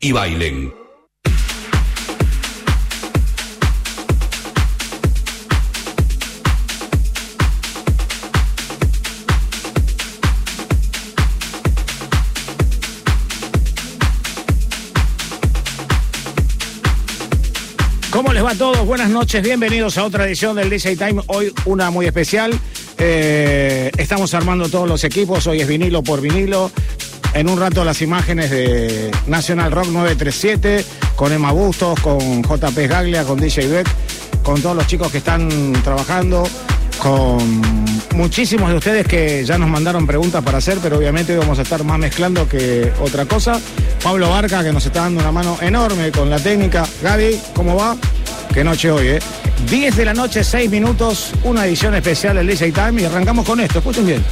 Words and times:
y 0.00 0.12
bailen. 0.12 0.72
¿Cómo 18.10 18.32
les 18.32 18.44
va 18.44 18.50
a 18.50 18.54
todos? 18.54 18.84
Buenas 18.86 19.08
noches, 19.08 19.42
bienvenidos 19.42 19.96
a 19.98 20.04
otra 20.04 20.26
edición 20.26 20.56
del 20.56 20.68
DJ 20.68 20.96
Time. 20.96 21.22
Hoy 21.28 21.52
una 21.64 21.90
muy 21.90 22.06
especial. 22.06 22.58
Eh, 22.98 23.90
estamos 23.96 24.34
armando 24.34 24.68
todos 24.68 24.88
los 24.88 25.04
equipos, 25.04 25.46
hoy 25.46 25.60
es 25.60 25.68
vinilo 25.68 26.02
por 26.02 26.20
vinilo. 26.20 26.70
En 27.34 27.48
un 27.48 27.58
rato 27.58 27.84
las 27.84 28.02
imágenes 28.02 28.50
de 28.50 29.10
National 29.26 29.70
Rock 29.70 29.86
937 29.88 30.84
con 31.14 31.32
Emma 31.32 31.52
Bustos, 31.52 31.98
con 32.00 32.42
JP 32.42 32.76
Gaglia, 32.88 33.24
con 33.24 33.38
DJ 33.38 33.68
Beck, 33.68 33.88
con 34.42 34.60
todos 34.60 34.74
los 34.74 34.86
chicos 34.86 35.12
que 35.12 35.18
están 35.18 35.72
trabajando, 35.84 36.42
con 36.98 37.38
muchísimos 38.14 38.70
de 38.70 38.76
ustedes 38.76 39.06
que 39.06 39.44
ya 39.44 39.58
nos 39.58 39.68
mandaron 39.68 40.06
preguntas 40.06 40.42
para 40.42 40.58
hacer, 40.58 40.78
pero 40.82 40.98
obviamente 40.98 41.36
vamos 41.36 41.58
a 41.58 41.62
estar 41.62 41.84
más 41.84 41.98
mezclando 41.98 42.48
que 42.48 42.92
otra 43.00 43.26
cosa. 43.26 43.60
Pablo 44.02 44.28
Barca, 44.28 44.64
que 44.64 44.72
nos 44.72 44.84
está 44.84 45.02
dando 45.02 45.20
una 45.20 45.30
mano 45.30 45.56
enorme 45.60 46.10
con 46.10 46.30
la 46.30 46.38
técnica. 46.38 46.86
Gaby, 47.02 47.40
¿cómo 47.54 47.76
va? 47.76 47.96
Qué 48.52 48.64
noche 48.64 48.90
hoy, 48.90 49.06
¿eh? 49.08 49.18
10 49.68 49.96
de 49.96 50.04
la 50.04 50.14
noche, 50.14 50.42
6 50.42 50.68
minutos, 50.68 51.32
una 51.44 51.64
edición 51.66 51.94
especial 51.94 52.36
del 52.36 52.48
DJ 52.48 52.72
Time 52.72 53.02
y 53.02 53.04
arrancamos 53.04 53.46
con 53.46 53.60
esto. 53.60 53.78
Escuchen 53.78 54.06
bien. 54.06 54.24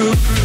You. 0.00 0.39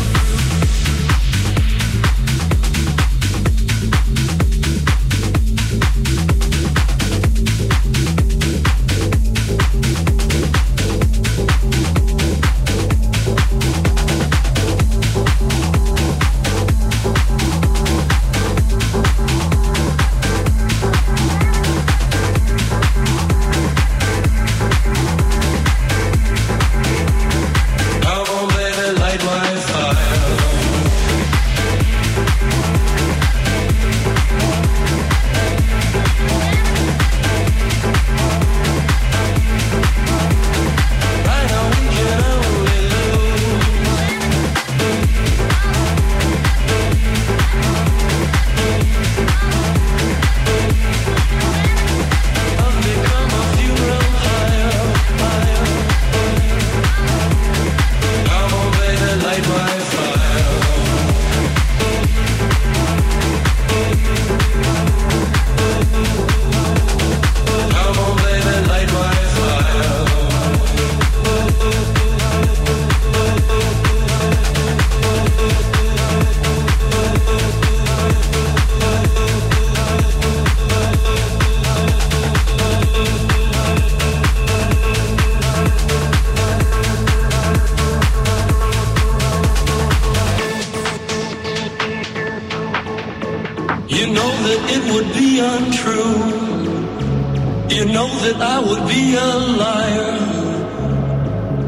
know 98.08 98.20
that 98.26 98.42
I 98.42 98.60
would 98.60 98.88
be 98.88 99.16
a 99.16 99.32
liar 99.62 100.18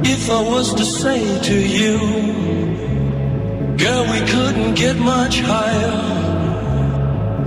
if 0.04 0.30
I 0.30 0.42
was 0.42 0.74
to 0.76 0.86
say 0.86 1.22
to 1.50 1.58
you, 1.78 1.98
Girl, 3.78 4.04
we 4.14 4.20
couldn't 4.32 4.74
get 4.74 4.98
much 4.98 5.40
higher. 5.40 5.98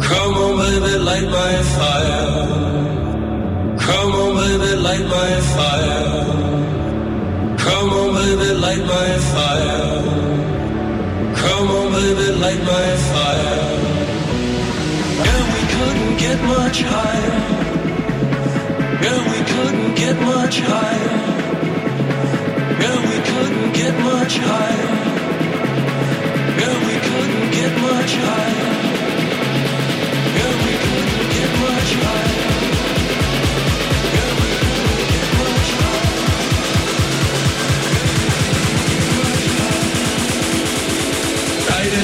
Come 0.09 0.35
on, 0.45 0.53
baby, 0.63 0.95
light 1.09 1.29
my 1.39 1.55
fire. 1.77 2.31
Come 3.87 4.13
on, 4.23 4.31
baby, 4.41 4.73
light 4.87 5.07
my 5.17 5.33
fire. 5.55 6.11
Come 7.65 7.91
on, 7.99 8.09
baby, 8.19 8.51
light 8.65 8.85
my 8.95 9.11
fire. 9.33 9.93
Come 11.43 11.67
on, 11.79 11.87
baby, 11.97 12.29
light 12.45 12.63
my 12.75 12.89
fire. 13.11 13.61
Girl, 15.25 15.47
we 15.55 15.63
couldn't 15.75 16.17
get 16.25 16.39
much 16.45 16.83
higher. 16.83 17.60
Yeah, 19.03 19.21
we 19.33 19.39
couldn't 19.53 19.95
get 19.97 20.17
much 20.21 20.57
higher. 20.61 21.19
Yeah, 22.83 22.99
we 23.09 23.17
couldn't 23.29 23.73
get 23.73 23.95
much 24.11 24.35
higher. 24.49 24.89
Yeah, 26.61 26.77
we 26.87 26.95
couldn't 27.07 27.51
get 27.59 27.73
much 27.89 28.13
higher. 28.27 28.69
Yeah, 30.39 30.55
we 30.65 30.73
couldn't 30.85 31.29
get 31.37 31.51
much 31.65 31.93
higher. 32.03 32.29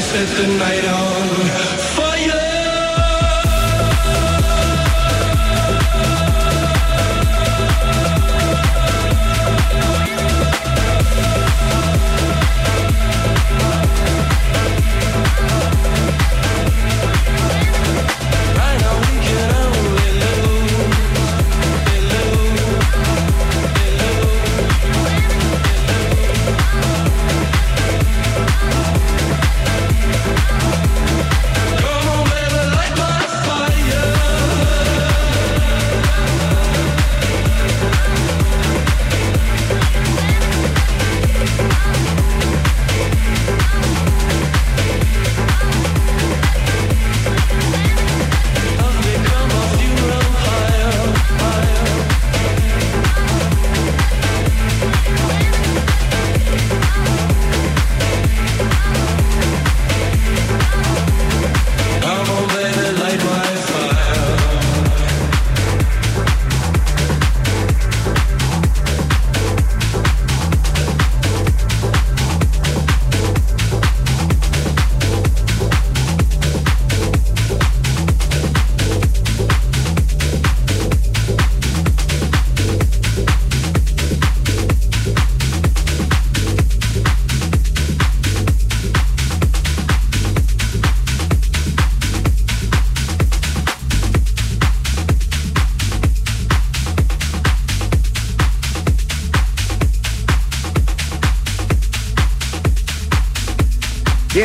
Set 0.06 0.28
the 0.36 0.46
night 0.56 0.84
on 0.84 1.65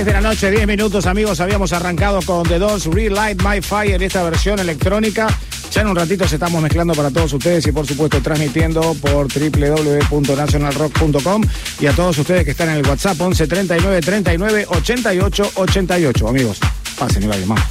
10 0.01 0.07
de 0.07 0.13
la 0.13 0.21
noche, 0.21 0.50
10 0.50 0.65
minutos, 0.65 1.06
amigos. 1.06 1.39
Habíamos 1.42 1.74
arrancado 1.74 2.24
con 2.24 2.42
The 2.42 2.57
Doors 2.57 2.86
Relight 2.86 3.39
My 3.44 3.62
Fire 3.62 4.01
esta 4.01 4.24
versión 4.24 4.57
electrónica. 4.57 5.27
Ya 5.71 5.81
en 5.81 5.89
un 5.89 5.95
ratito 5.95 6.27
se 6.27 6.38
estamos 6.38 6.59
mezclando 6.59 6.95
para 6.95 7.12
todos 7.12 7.31
ustedes 7.33 7.68
y 7.68 7.71
por 7.71 7.86
supuesto 7.86 8.19
transmitiendo 8.19 8.95
por 8.95 9.27
www.nationalrock.com 9.27 11.44
y 11.80 11.86
a 11.86 11.92
todos 11.92 12.18
ustedes 12.18 12.45
que 12.45 12.51
están 12.51 12.69
en 12.69 12.77
el 12.77 12.88
WhatsApp 12.88 13.21
11 13.21 13.45
39 13.45 14.01
39 14.01 14.65
88 14.69 15.51
88. 15.53 16.27
Amigos, 16.27 16.59
pasen 16.98 17.21
y 17.21 17.27
vayan, 17.27 17.50
vamos. 17.50 17.70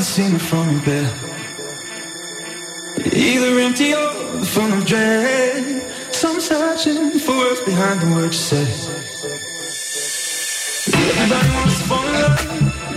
At 0.00 0.06
the 0.06 0.12
ceiling 0.12 0.38
from 0.38 0.70
your 0.70 0.80
bed. 0.80 1.12
Either 3.12 3.58
empty 3.60 3.92
or 3.92 4.38
the 4.40 4.46
full 4.46 4.72
of 4.72 4.86
dread. 4.86 5.92
Some 6.10 6.40
searching 6.40 7.18
for 7.18 7.36
words 7.36 7.60
behind 7.60 8.00
the 8.00 8.06
words 8.16 8.36
you 8.38 8.62
say. 8.62 8.66
Everybody 10.96 11.48
wants 11.52 11.76
to 11.80 11.84
fall 11.90 12.06
in 12.08 12.14
love. 12.14 12.40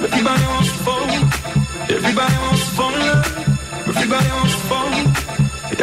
Everybody 0.08 0.44
wants 0.44 0.72
to 0.72 0.78
fall. 0.86 1.10
Everybody 1.92 2.36
wants 2.44 2.63
to 2.63 2.72
fall 2.78 2.94
in 2.94 3.00
love. 3.12 3.28
Everybody 3.89 4.30
wants 4.38 4.56
to 4.56 4.62
fall. 4.72 4.94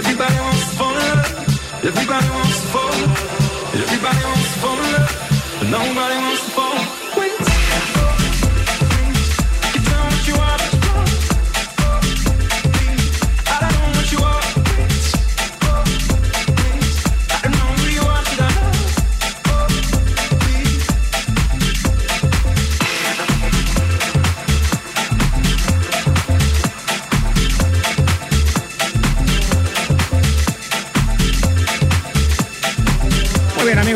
Everybody 0.01 0.39
wants 0.41 0.63
to 0.65 0.77
fall 0.79 0.97
in 0.97 1.05
love. 1.11 1.85
Everybody 1.85 2.29
wants 2.31 2.61
to 2.61 2.67
fall. 2.73 2.97
Everybody 3.77 4.21
wants 4.25 4.53
to 4.53 4.59
fall 4.63 4.79
in 4.85 4.93
love. 4.95 5.13
But 5.59 5.69
nobody 5.69 6.17
wants 6.25 6.45
to 6.45 6.51
fall. 6.57 7.21
Wait. 7.21 7.50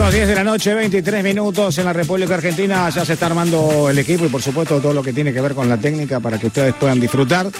Amigos, 0.05 0.17
10 0.17 0.29
de 0.29 0.35
la 0.35 0.45
noche, 0.45 0.75
23 0.75 1.25
minutos 1.25 1.79
en 1.79 1.87
la 1.87 1.95
República 1.95 2.35
Argentina. 2.35 2.91
Ya 2.91 3.07
se 3.07 3.15
está 3.15 3.25
armando 3.25 3.89
el 3.89 3.99
equipo 3.99 4.27
y 4.27 4.29
por 4.29 4.43
supuesto 4.43 4.79
todo 4.79 4.93
lo 4.93 5.03
que 5.03 5.15
tiene 5.15 5.33
que 5.33 5.41
ver 5.41 5.55
con 5.55 5.67
la 5.67 5.79
técnica 5.79 6.21
para 6.21 6.39
que 6.39 6.49
ustedes 6.49 6.75
puedan 6.75 7.01
disfrutar 7.01 7.51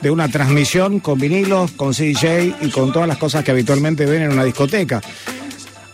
de 0.00 0.10
una 0.10 0.28
transmisión 0.28 0.98
con 0.98 1.16
vinilos, 1.20 1.70
con 1.70 1.92
CJ 1.92 2.56
y 2.60 2.70
con 2.70 2.92
todas 2.92 3.06
las 3.06 3.18
cosas 3.18 3.44
que 3.44 3.52
habitualmente 3.52 4.04
ven 4.04 4.22
en 4.22 4.32
una 4.32 4.42
discoteca. 4.42 5.00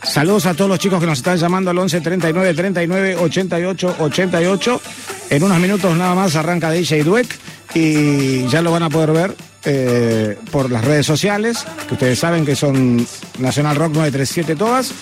Saludos 0.03 0.47
a 0.47 0.55
todos 0.55 0.71
los 0.71 0.79
chicos 0.79 0.99
que 0.99 1.05
nos 1.05 1.19
están 1.19 1.37
llamando 1.37 1.73
al 1.73 1.79
11 1.79 2.01
39 2.01 2.55
39 2.55 3.17
88 3.17 3.97
88. 3.99 4.81
En 5.29 5.43
unos 5.43 5.59
minutos 5.59 5.95
nada 5.95 6.15
más 6.15 6.35
arranca 6.37 6.71
DJ 6.71 7.05
Dueck 7.05 7.39
y 7.75 8.47
ya 8.49 8.63
lo 8.63 8.73
van 8.73 8.83
a 8.83 8.91
poder 8.91 9.13
ver 9.13 9.37
eh, 9.65 10.39
por 10.51 10.71
las 10.71 10.85
redes 10.85 11.07
sociales, 11.07 11.65
que 11.87 11.95
ustedes 11.95 12.19
saben 12.19 12.47
que 12.47 12.57
son 12.57 13.07
Nacional 13.39 13.77
Rock 13.77 13.95
937 13.95 14.57
todas, 14.57 14.93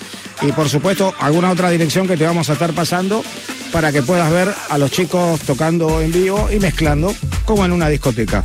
y 0.41 0.51
por 0.51 0.69
supuesto 0.69 1.13
alguna 1.19 1.51
otra 1.51 1.69
dirección 1.69 2.07
que 2.07 2.17
te 2.17 2.25
vamos 2.25 2.49
a 2.49 2.53
estar 2.53 2.73
pasando 2.73 3.23
para 3.71 3.91
que 3.91 4.01
puedas 4.01 4.31
ver 4.31 4.53
a 4.69 4.77
los 4.77 4.91
chicos 4.91 5.39
tocando 5.41 6.01
en 6.01 6.11
vivo 6.11 6.49
y 6.51 6.59
mezclando 6.59 7.13
como 7.45 7.65
en 7.65 7.71
una 7.71 7.89
discoteca. 7.89 8.43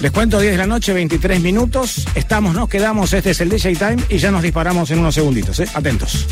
Les 0.00 0.12
cuento 0.12 0.38
10 0.38 0.52
de 0.52 0.58
la 0.58 0.66
noche, 0.66 0.92
23 0.92 1.40
minutos. 1.40 2.06
Estamos, 2.14 2.54
nos 2.54 2.68
quedamos. 2.68 3.12
Este 3.12 3.30
es 3.30 3.40
el 3.40 3.48
DJ 3.48 3.74
Time 3.74 3.96
y 4.08 4.18
ya 4.18 4.30
nos 4.30 4.42
disparamos 4.42 4.90
en 4.92 5.00
unos 5.00 5.14
segunditos. 5.14 5.58
¿eh? 5.58 5.66
Atentos. 5.74 6.26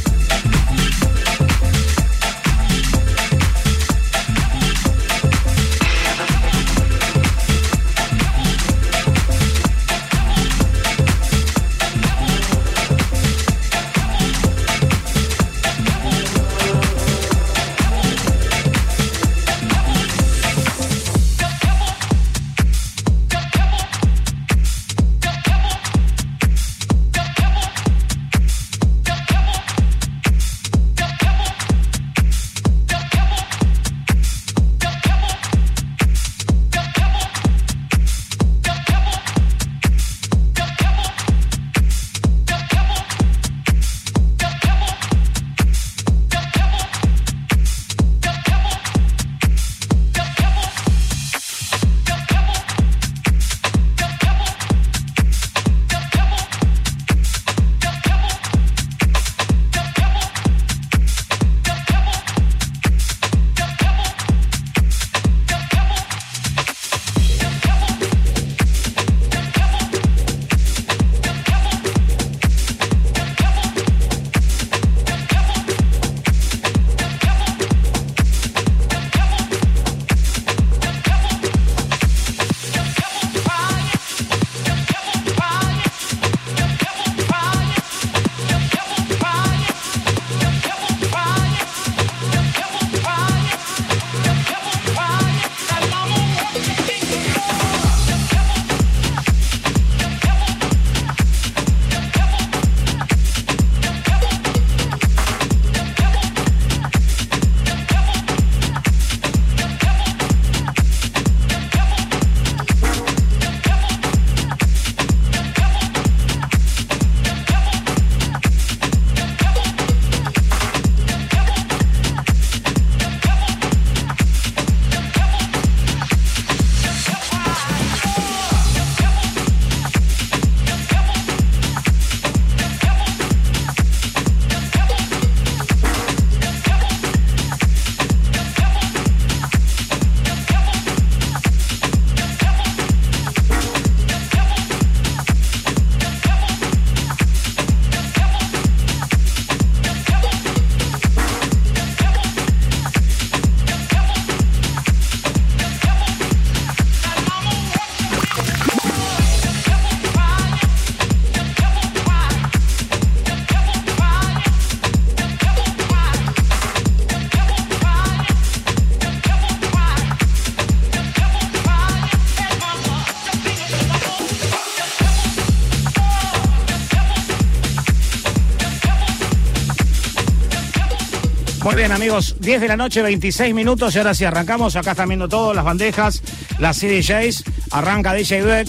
Amigos, 181.96 182.36
10 182.40 182.60
de 182.60 182.68
la 182.68 182.76
noche, 182.76 183.00
26 183.00 183.54
minutos. 183.54 183.94
Y 183.94 183.98
ahora 183.98 184.14
sí 184.14 184.24
arrancamos. 184.24 184.76
Acá 184.76 184.90
están 184.90 185.08
viendo 185.08 185.28
todo, 185.28 185.54
las 185.54 185.64
bandejas, 185.64 186.22
las 186.58 186.78
CDJs. 186.78 187.44
Arranca 187.70 188.12
DJ 188.12 188.42
Dweck, 188.42 188.68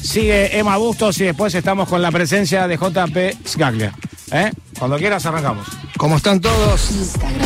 sigue 0.00 0.56
Emma 0.56 0.76
Bustos 0.76 1.20
y 1.20 1.24
después 1.24 1.54
estamos 1.54 1.88
con 1.88 2.00
la 2.00 2.12
presencia 2.12 2.68
de 2.68 2.76
JP 2.76 3.46
Scaglia. 3.46 3.94
¿Eh? 4.30 4.52
Cuando 4.78 4.96
quieras, 4.96 5.26
arrancamos. 5.26 5.66
¿Cómo 5.96 6.16
están 6.16 6.40
todos? 6.40 6.90
Instagram, 6.92 7.37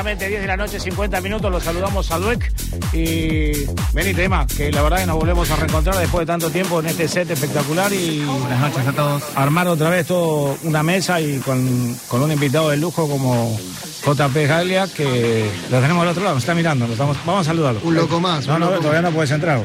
exactamente 0.00 0.28
10 0.28 0.40
de 0.40 0.46
la 0.46 0.56
noche, 0.56 0.80
50 0.80 1.20
minutos. 1.20 1.52
Los 1.52 1.62
saludamos 1.62 2.10
a 2.10 2.18
Dueck 2.18 2.50
y 2.94 3.52
vení 3.92 4.14
tema, 4.14 4.46
que 4.46 4.72
la 4.72 4.82
verdad 4.82 5.00
que 5.00 5.06
nos 5.06 5.16
volvemos 5.16 5.50
a 5.50 5.56
reencontrar 5.56 5.98
después 5.98 6.26
de 6.26 6.32
tanto 6.32 6.50
tiempo 6.50 6.80
en 6.80 6.86
este 6.86 7.06
set 7.06 7.30
espectacular 7.30 7.92
y 7.92 8.24
buenas 8.24 8.60
noches 8.60 8.86
a 8.86 8.92
todos. 8.92 9.22
Armar 9.34 9.68
otra 9.68 9.90
vez 9.90 10.06
todo 10.06 10.56
una 10.62 10.82
mesa 10.82 11.20
y 11.20 11.38
con, 11.40 11.94
con 12.08 12.22
un 12.22 12.32
invitado 12.32 12.70
de 12.70 12.78
lujo 12.78 13.08
como 13.08 13.58
JP 14.06 14.36
Galia, 14.48 14.88
que 14.88 15.50
lo 15.70 15.80
tenemos 15.80 16.02
al 16.02 16.08
otro 16.08 16.22
lado, 16.22 16.36
nos 16.36 16.44
está 16.44 16.54
mirando, 16.54 16.86
nos 16.86 16.96
vamos, 16.96 17.18
vamos 17.26 17.46
a 17.46 17.50
saludarlo. 17.50 17.80
Un 17.84 17.94
loco 17.94 18.20
más. 18.20 18.46
No, 18.46 18.58
no, 18.58 18.70
todavía 18.70 19.02
no 19.02 19.10
puedes 19.10 19.30
entrar. 19.32 19.60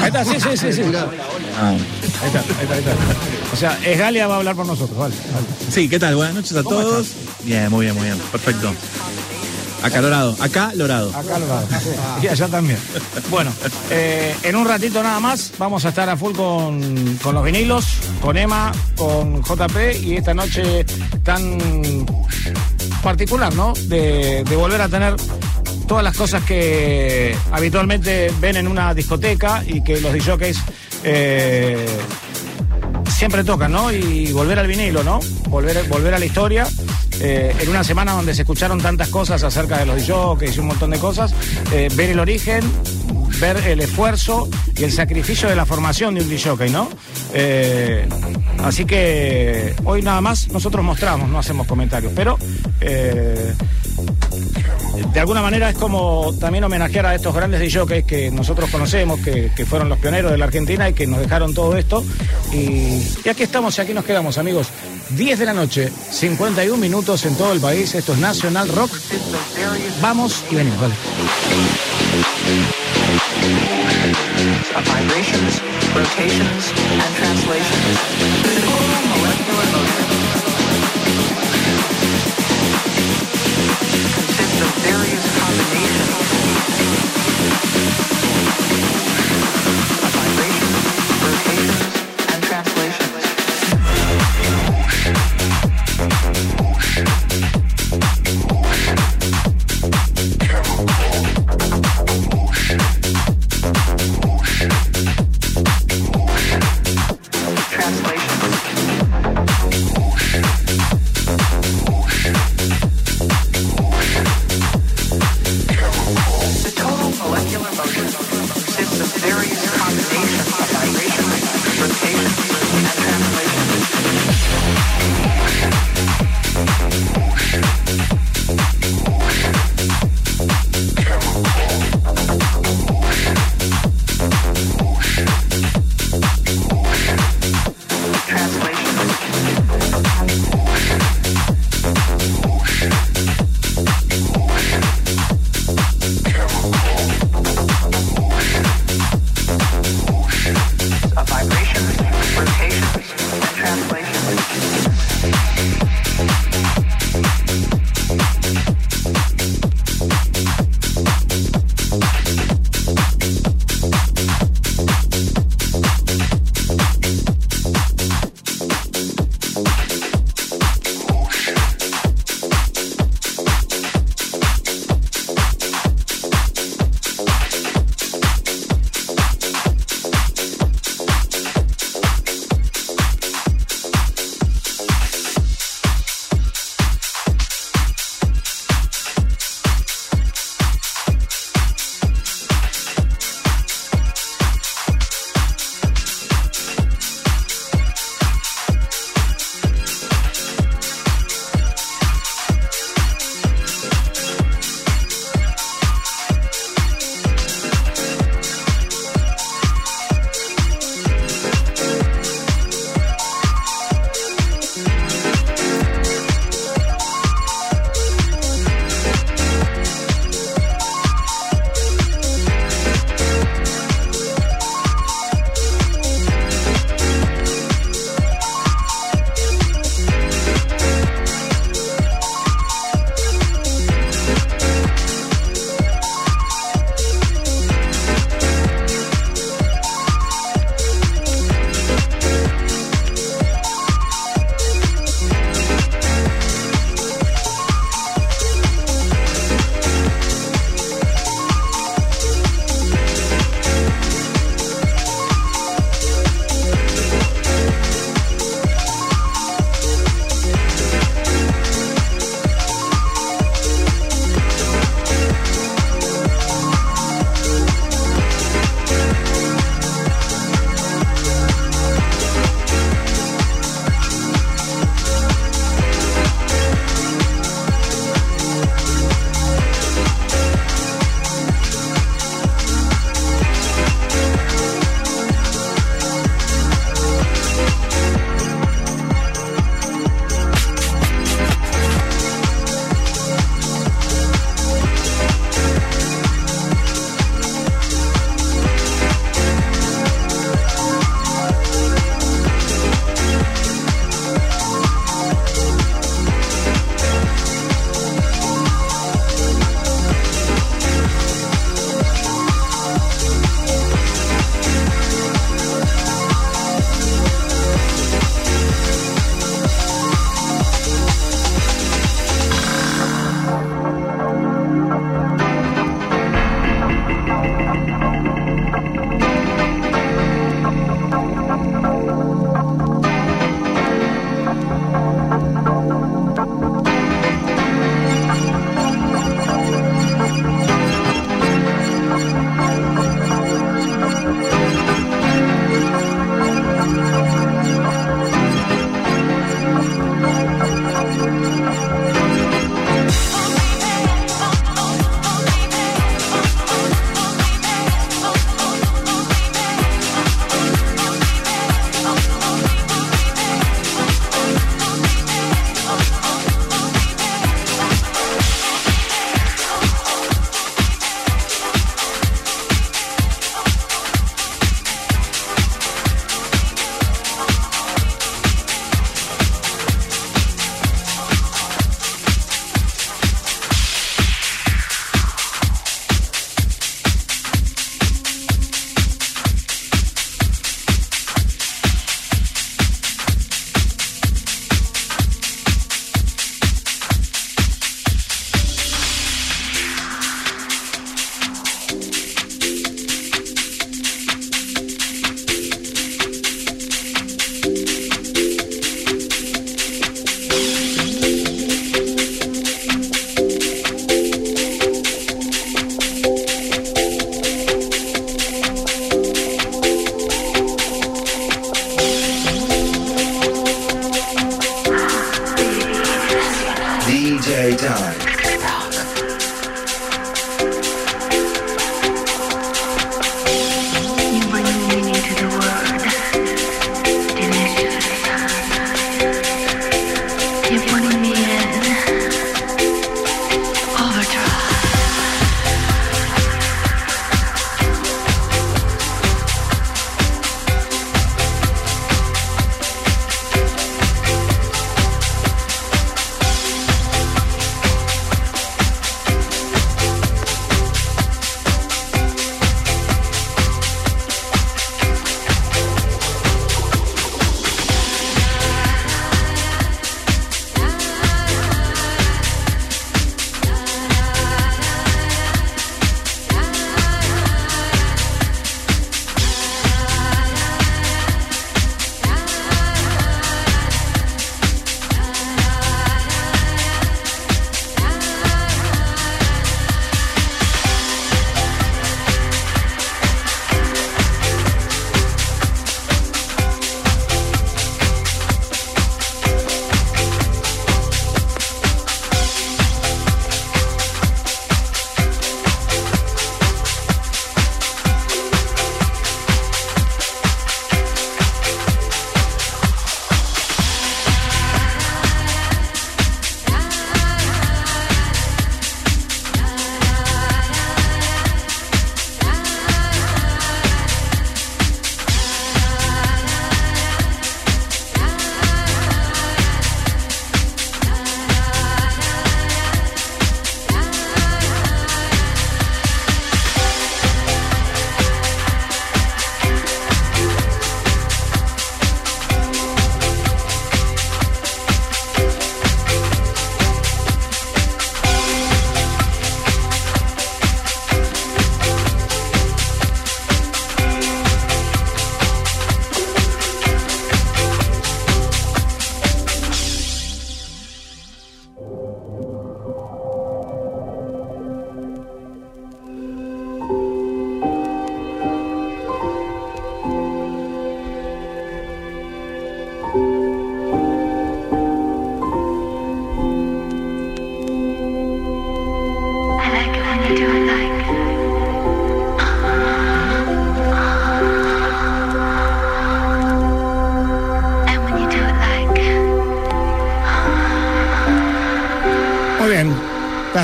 Ahí 0.00 0.06
está, 0.08 0.24
sí, 0.24 0.40
sí, 0.40 0.56
sí. 0.56 0.72
sí. 0.72 0.82
Ah. 1.56 1.70
Ahí 1.70 2.26
está, 2.26 2.40
ahí 2.40 2.62
está, 2.62 2.74
ahí 2.74 2.80
está. 2.80 2.92
O 3.52 3.56
sea, 3.56 3.78
es 3.84 3.96
Galia 3.96 4.26
va 4.26 4.34
a 4.34 4.38
hablar 4.38 4.56
por 4.56 4.66
nosotros, 4.66 4.98
vale. 4.98 5.14
vale. 5.32 5.46
Sí, 5.70 5.88
¿qué 5.88 6.00
tal? 6.00 6.16
Buenas 6.16 6.34
noches 6.34 6.56
a 6.56 6.62
¿Cómo 6.64 6.80
todos. 6.80 7.06
Bien, 7.46 7.70
muy 7.70 7.86
bien, 7.86 7.94
muy 7.96 8.04
bien. 8.04 8.18
Perfecto. 8.32 8.74
Acá 9.82 10.00
lorado, 10.00 10.36
acá 10.40 10.72
lorado. 10.74 11.10
Acá 11.16 11.38
lo 11.38 11.46
lado. 11.46 11.68
Y 12.22 12.26
allá 12.26 12.48
también. 12.48 12.78
Bueno, 13.30 13.52
eh, 13.90 14.34
en 14.42 14.56
un 14.56 14.66
ratito 14.66 15.00
nada 15.00 15.20
más 15.20 15.52
vamos 15.58 15.84
a 15.84 15.90
estar 15.90 16.08
a 16.08 16.16
full 16.16 16.34
con, 16.34 17.16
con 17.22 17.34
los 17.36 17.44
vinilos, 17.44 17.86
con 18.20 18.36
Emma, 18.36 18.72
con 18.96 19.42
JP 19.44 20.02
y 20.02 20.16
esta 20.16 20.34
noche 20.34 20.84
tan 21.22 21.58
particular, 23.00 23.54
¿no? 23.54 23.74
De, 23.82 24.42
de 24.42 24.56
volver 24.56 24.80
a 24.80 24.88
tener 24.88 25.14
todas 25.86 26.02
las 26.02 26.16
cosas 26.16 26.42
que 26.42 27.36
habitualmente 27.52 28.32
ven 28.40 28.56
en 28.56 28.66
una 28.66 28.92
discoteca 28.92 29.62
y 29.64 29.84
que 29.84 30.00
los 30.00 30.12
DJs 30.12 30.58
eh, 31.04 31.86
siempre 33.08 33.44
tocan, 33.44 33.70
¿no? 33.70 33.92
Y 33.92 34.32
volver 34.32 34.58
al 34.58 34.66
vinilo, 34.66 35.04
¿no? 35.04 35.20
Volver, 35.48 35.86
volver 35.88 36.14
a 36.14 36.18
la 36.18 36.26
historia. 36.26 36.66
Eh, 37.20 37.54
en 37.58 37.68
una 37.68 37.84
semana 37.84 38.12
donde 38.12 38.34
se 38.34 38.42
escucharon 38.42 38.80
tantas 38.80 39.08
cosas 39.08 39.42
acerca 39.42 39.78
de 39.78 39.86
los 39.86 40.06
DJs 40.06 40.56
y 40.56 40.60
un 40.60 40.66
montón 40.66 40.90
de 40.90 40.98
cosas, 40.98 41.34
eh, 41.72 41.88
ver 41.94 42.10
el 42.10 42.18
origen, 42.18 42.60
ver 43.40 43.56
el 43.66 43.80
esfuerzo 43.80 44.48
y 44.76 44.84
el 44.84 44.92
sacrificio 44.92 45.48
de 45.48 45.56
la 45.56 45.66
formación 45.66 46.14
de 46.14 46.22
un 46.22 46.28
DJ, 46.28 46.70
¿no? 46.70 46.88
Eh, 47.32 48.06
así 48.62 48.84
que 48.84 49.74
hoy 49.84 50.02
nada 50.02 50.20
más 50.20 50.48
nosotros 50.48 50.84
mostramos, 50.84 51.28
no 51.28 51.38
hacemos 51.38 51.66
comentarios, 51.66 52.12
pero 52.14 52.38
de 52.80 53.54
alguna 55.20 55.42
manera 55.42 55.70
es 55.70 55.76
como 55.76 56.34
también 56.38 56.64
homenajear 56.64 57.06
a 57.06 57.14
estos 57.14 57.34
grandes 57.34 57.60
DJs 57.60 58.04
que 58.04 58.30
nosotros 58.30 58.70
conocemos, 58.70 59.20
que, 59.20 59.50
que 59.56 59.64
fueron 59.64 59.88
los 59.88 59.98
pioneros 59.98 60.30
de 60.30 60.38
la 60.38 60.46
Argentina 60.46 60.88
y 60.88 60.92
que 60.92 61.06
nos 61.06 61.20
dejaron 61.20 61.54
todo 61.54 61.76
esto. 61.76 62.04
Y 62.52 63.28
aquí 63.28 63.42
estamos 63.42 63.76
y 63.78 63.80
aquí 63.80 63.94
nos 63.94 64.04
quedamos, 64.04 64.38
amigos. 64.38 64.68
10 65.10 65.38
de 65.38 65.46
la 65.46 65.52
noche, 65.52 65.92
51 66.10 66.76
minutos 66.76 67.24
en 67.24 67.36
todo 67.36 67.52
el 67.52 67.60
país. 67.60 67.94
Esto 67.94 68.12
es 68.12 68.18
Nacional 68.18 68.68
Rock. 68.68 68.90
Vamos 70.00 70.44
y 70.50 70.56
venimos, 70.56 70.80
vale. 70.80 70.94
of 74.76 74.84
vibrations, 74.84 75.60
rotations, 75.94 76.72
and 76.90 77.16
translations. 77.16 78.65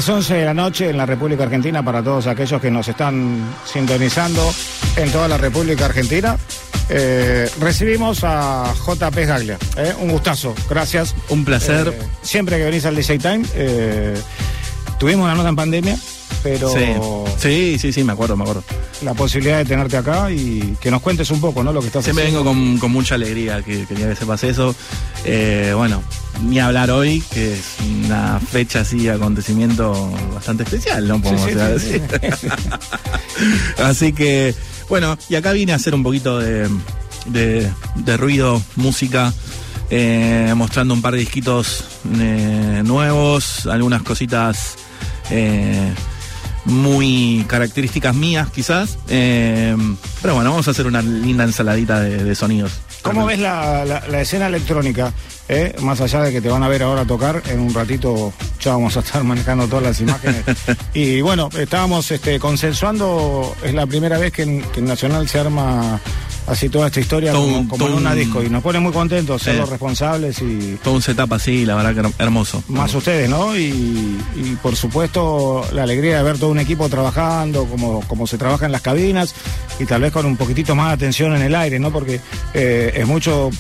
Las 0.02 0.08
11 0.08 0.34
de 0.34 0.44
la 0.44 0.52
noche 0.52 0.90
en 0.90 0.96
la 0.96 1.06
República 1.06 1.44
Argentina 1.44 1.80
para 1.84 2.02
todos 2.02 2.26
aquellos 2.26 2.60
que 2.60 2.72
nos 2.72 2.88
están 2.88 3.38
sintonizando 3.64 4.52
en 4.96 5.12
toda 5.12 5.28
la 5.28 5.38
República 5.38 5.84
Argentina. 5.84 6.36
Eh, 6.88 7.48
recibimos 7.60 8.24
a 8.24 8.74
JP 8.84 9.16
Gaglia. 9.24 9.58
eh, 9.76 9.94
un 10.00 10.10
gustazo, 10.10 10.56
gracias. 10.68 11.14
Un 11.28 11.44
placer. 11.44 11.86
Eh, 11.86 12.02
siempre 12.20 12.58
que 12.58 12.64
venís 12.64 12.84
al 12.84 12.96
DJ 12.96 13.18
Time, 13.20 13.42
eh, 13.54 14.14
tuvimos 14.98 15.24
una 15.24 15.36
nota 15.36 15.50
en 15.50 15.54
pandemia, 15.54 15.96
pero 16.42 16.68
Sí. 16.70 16.84
sí, 17.38 17.78
sí, 17.78 17.92
sí, 17.92 18.04
me 18.04 18.12
acuerdo, 18.12 18.36
me 18.36 18.42
acuerdo. 18.44 18.62
la 19.02 19.14
posibilidad 19.14 19.58
de 19.58 19.64
tenerte 19.64 19.96
acá 19.96 20.30
y 20.30 20.76
que 20.80 20.90
nos 20.90 21.02
cuentes 21.02 21.30
un 21.30 21.40
poco, 21.40 21.62
¿no? 21.64 21.72
Lo 21.72 21.80
que 21.80 21.88
estás 21.88 22.04
Siempre 22.04 22.24
haciendo. 22.26 22.44
vengo 22.44 22.54
con, 22.70 22.78
con 22.78 22.92
mucha 22.92 23.16
alegría, 23.16 23.60
que 23.62 23.84
quería 23.86 24.08
que 24.08 24.14
sepas 24.16 24.44
eso. 24.44 24.74
Eh, 25.24 25.72
bueno, 25.76 26.02
ni 26.44 26.60
hablar 26.60 26.90
hoy, 26.92 27.20
que 27.32 27.54
es 27.54 27.60
una 28.06 28.38
fecha 28.40 28.80
así, 28.80 29.08
acontecimiento 29.08 30.10
bastante 30.34 30.62
especial, 30.62 31.08
¿no? 31.08 31.20
Podemos 31.20 31.42
Sí, 31.42 31.50
sí, 31.50 31.98
decir. 31.98 32.02
Así 33.82 34.12
que, 34.12 34.54
bueno, 34.88 35.16
y 35.28 35.34
acá 35.34 35.52
vine 35.52 35.72
a 35.72 35.76
hacer 35.76 35.94
un 35.94 36.02
poquito 36.02 36.38
de, 36.38 36.68
de- 37.26 37.70
de 37.96 38.16
ruido, 38.16 38.62
música, 38.76 39.32
eh, 39.90 40.52
mostrando 40.56 40.94
un 40.94 41.02
par 41.02 41.14
de 41.14 41.20
disquitos 41.20 41.84
eh, 42.18 42.82
nuevos, 42.84 43.66
algunas 43.66 44.02
cositas 44.02 44.76
eh, 45.30 45.92
muy 46.64 47.44
características 47.48 48.14
mías, 48.14 48.50
quizás. 48.50 48.98
Eh, 49.08 49.76
pero 50.20 50.34
bueno, 50.34 50.50
vamos 50.50 50.68
a 50.68 50.70
hacer 50.72 50.86
una 50.86 51.02
linda 51.02 51.44
ensaladita 51.44 52.00
de, 52.00 52.34
sonidos. 52.34 52.72
¿Cómo 53.02 53.26
ves 53.26 53.40
la 53.40 54.20
escena 54.20 54.46
electrónica? 54.46 55.12
Eh? 55.48 55.74
Más 55.80 56.00
allá 56.00 56.20
de 56.22 56.32
que 56.32 56.40
te 56.40 56.48
van 56.48 56.62
a 56.62 56.68
ver 56.68 56.82
ahora 56.82 57.04
tocar, 57.04 57.42
en 57.48 57.60
un 57.60 57.74
ratito 57.74 58.32
ya 58.60 58.72
vamos 58.72 58.96
a 58.96 59.00
estar 59.00 59.22
manejando 59.24 59.66
todas 59.66 59.84
las 59.84 60.00
imágenes. 60.00 60.44
y 60.94 61.20
bueno, 61.20 61.48
estábamos 61.58 62.10
este, 62.10 62.38
consensuando, 62.38 63.54
es 63.62 63.74
la 63.74 63.86
primera 63.86 64.18
vez 64.18 64.32
que 64.32 64.42
en, 64.42 64.62
que 64.62 64.80
en 64.80 64.86
Nacional 64.86 65.28
se 65.28 65.38
arma 65.38 66.00
así 66.46 66.68
toda 66.68 66.88
esta 66.88 66.98
historia 66.98 67.32
como, 67.32 67.86
en 67.86 67.92
una 67.94 68.10
un- 68.10 68.16
disco 68.18 68.42
y 68.42 68.50
nos 68.50 68.62
pone 68.64 68.80
muy 68.80 68.90
contentos 68.92 69.40
ser 69.42 69.54
Sí. 69.54 69.60
los 69.60 69.68
responsables 69.68 70.42
y 70.42 70.76
Todo 70.82 70.94
un 70.94 71.02
setup 71.02 71.32
así, 71.34 71.64
la 71.64 71.76
verdad 71.76 71.94
que 71.94 72.00
her- 72.08 72.14
hermoso. 72.18 72.64
más 72.68 72.92
ustedes, 72.94 73.28
¿no? 73.30 73.56
Y, 73.56 74.18
y, 74.34 74.58
por 74.60 74.74
supuesto 74.74 75.64
la 75.72 75.84
alegría 75.84 76.16
de 76.18 76.22
ver 76.24 76.38
todo 76.38 76.50
un 76.50 76.58
equipo 76.58 76.88
trabajando, 76.88 77.64
como, 77.66 78.00
como 78.08 78.26
se 78.26 78.38
trabaja 78.38 78.66
en 78.66 78.72
las 78.72 78.80
cabinas 78.80 79.34
y 79.78 79.84
tal 79.84 80.02
vez 80.02 80.10
con 80.12 80.26
un 80.26 80.36
poquitito 80.36 80.74
más 80.74 80.88
de 80.88 80.94
atención 80.94 81.36
en 81.36 81.42
el 81.42 81.54
aire, 81.54 81.78
¿no? 81.78 81.92
Porque 81.92 82.20
eh, 82.54 82.92
es 82.96 83.06
mucho, 83.06 83.50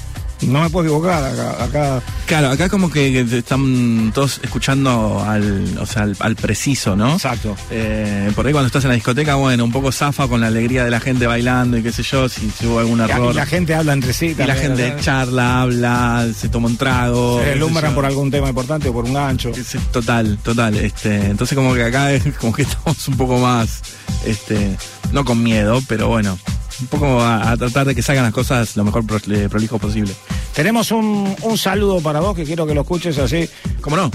no 0.46 0.62
me 0.62 0.70
puedo 0.70 0.86
equivocar, 0.86 1.22
acá, 1.24 1.64
acá 1.64 2.02
Claro, 2.26 2.50
acá 2.50 2.68
como 2.68 2.90
que 2.90 3.20
están 3.20 4.10
todos 4.14 4.40
escuchando 4.42 5.22
al, 5.26 5.76
o 5.78 5.86
sea, 5.86 6.04
al, 6.04 6.16
al 6.18 6.36
preciso, 6.36 6.96
¿no? 6.96 7.12
Exacto. 7.12 7.54
Eh, 7.70 8.30
por 8.34 8.46
ahí 8.46 8.52
cuando 8.52 8.68
estás 8.68 8.84
en 8.84 8.88
la 8.88 8.94
discoteca, 8.94 9.34
bueno, 9.34 9.64
un 9.64 9.72
poco 9.72 9.92
zafa 9.92 10.28
con 10.28 10.40
la 10.40 10.46
alegría 10.46 10.84
de 10.84 10.90
la 10.90 11.00
gente 11.00 11.26
bailando 11.26 11.76
y 11.76 11.82
qué 11.82 11.92
sé 11.92 12.02
yo, 12.02 12.28
si, 12.28 12.50
si 12.50 12.66
hubo 12.66 12.78
algún 12.78 13.00
y 13.00 13.02
error. 13.02 13.34
la 13.34 13.44
gente 13.44 13.74
habla 13.74 13.92
entre 13.92 14.12
sí. 14.12 14.28
Y 14.28 14.34
la 14.34 14.54
también, 14.54 14.76
gente 14.76 14.96
charla, 15.02 15.62
habla, 15.62 16.26
se 16.34 16.48
toma 16.48 16.68
un 16.68 16.76
trago. 16.76 17.40
se 17.40 17.50
deslumbran 17.50 17.94
por 17.94 18.06
algún 18.06 18.30
tema 18.30 18.48
importante 18.48 18.88
o 18.88 18.92
por 18.92 19.04
un 19.04 19.14
gancho. 19.14 19.52
Total, 19.90 20.38
total. 20.38 20.76
Este, 20.76 21.26
entonces 21.26 21.56
como 21.56 21.74
que 21.74 21.82
acá 21.82 22.12
es 22.12 22.24
como 22.38 22.52
que 22.52 22.62
estamos 22.62 23.08
un 23.08 23.16
poco 23.16 23.38
más, 23.38 23.82
este, 24.24 24.76
no 25.12 25.24
con 25.24 25.42
miedo, 25.42 25.82
pero 25.86 26.08
bueno, 26.08 26.38
un 26.82 26.88
poco 26.88 27.20
a, 27.20 27.52
a 27.52 27.56
tratar 27.56 27.86
de 27.86 27.94
que 27.94 28.02
salgan 28.02 28.24
las 28.24 28.34
cosas 28.34 28.76
lo 28.76 28.84
mejor 28.84 29.06
pro- 29.06 29.20
eh, 29.32 29.48
prolijo 29.48 29.78
posible. 29.78 30.12
Tenemos 30.54 30.90
un, 30.90 31.34
un 31.42 31.56
saludo 31.56 32.00
para 32.00 32.20
vos 32.20 32.34
que 32.36 32.44
quiero 32.44 32.66
que 32.66 32.74
lo 32.74 32.82
escuches 32.82 33.16
así. 33.18 33.48
¿Cómo 33.80 33.96
no? 33.96 34.10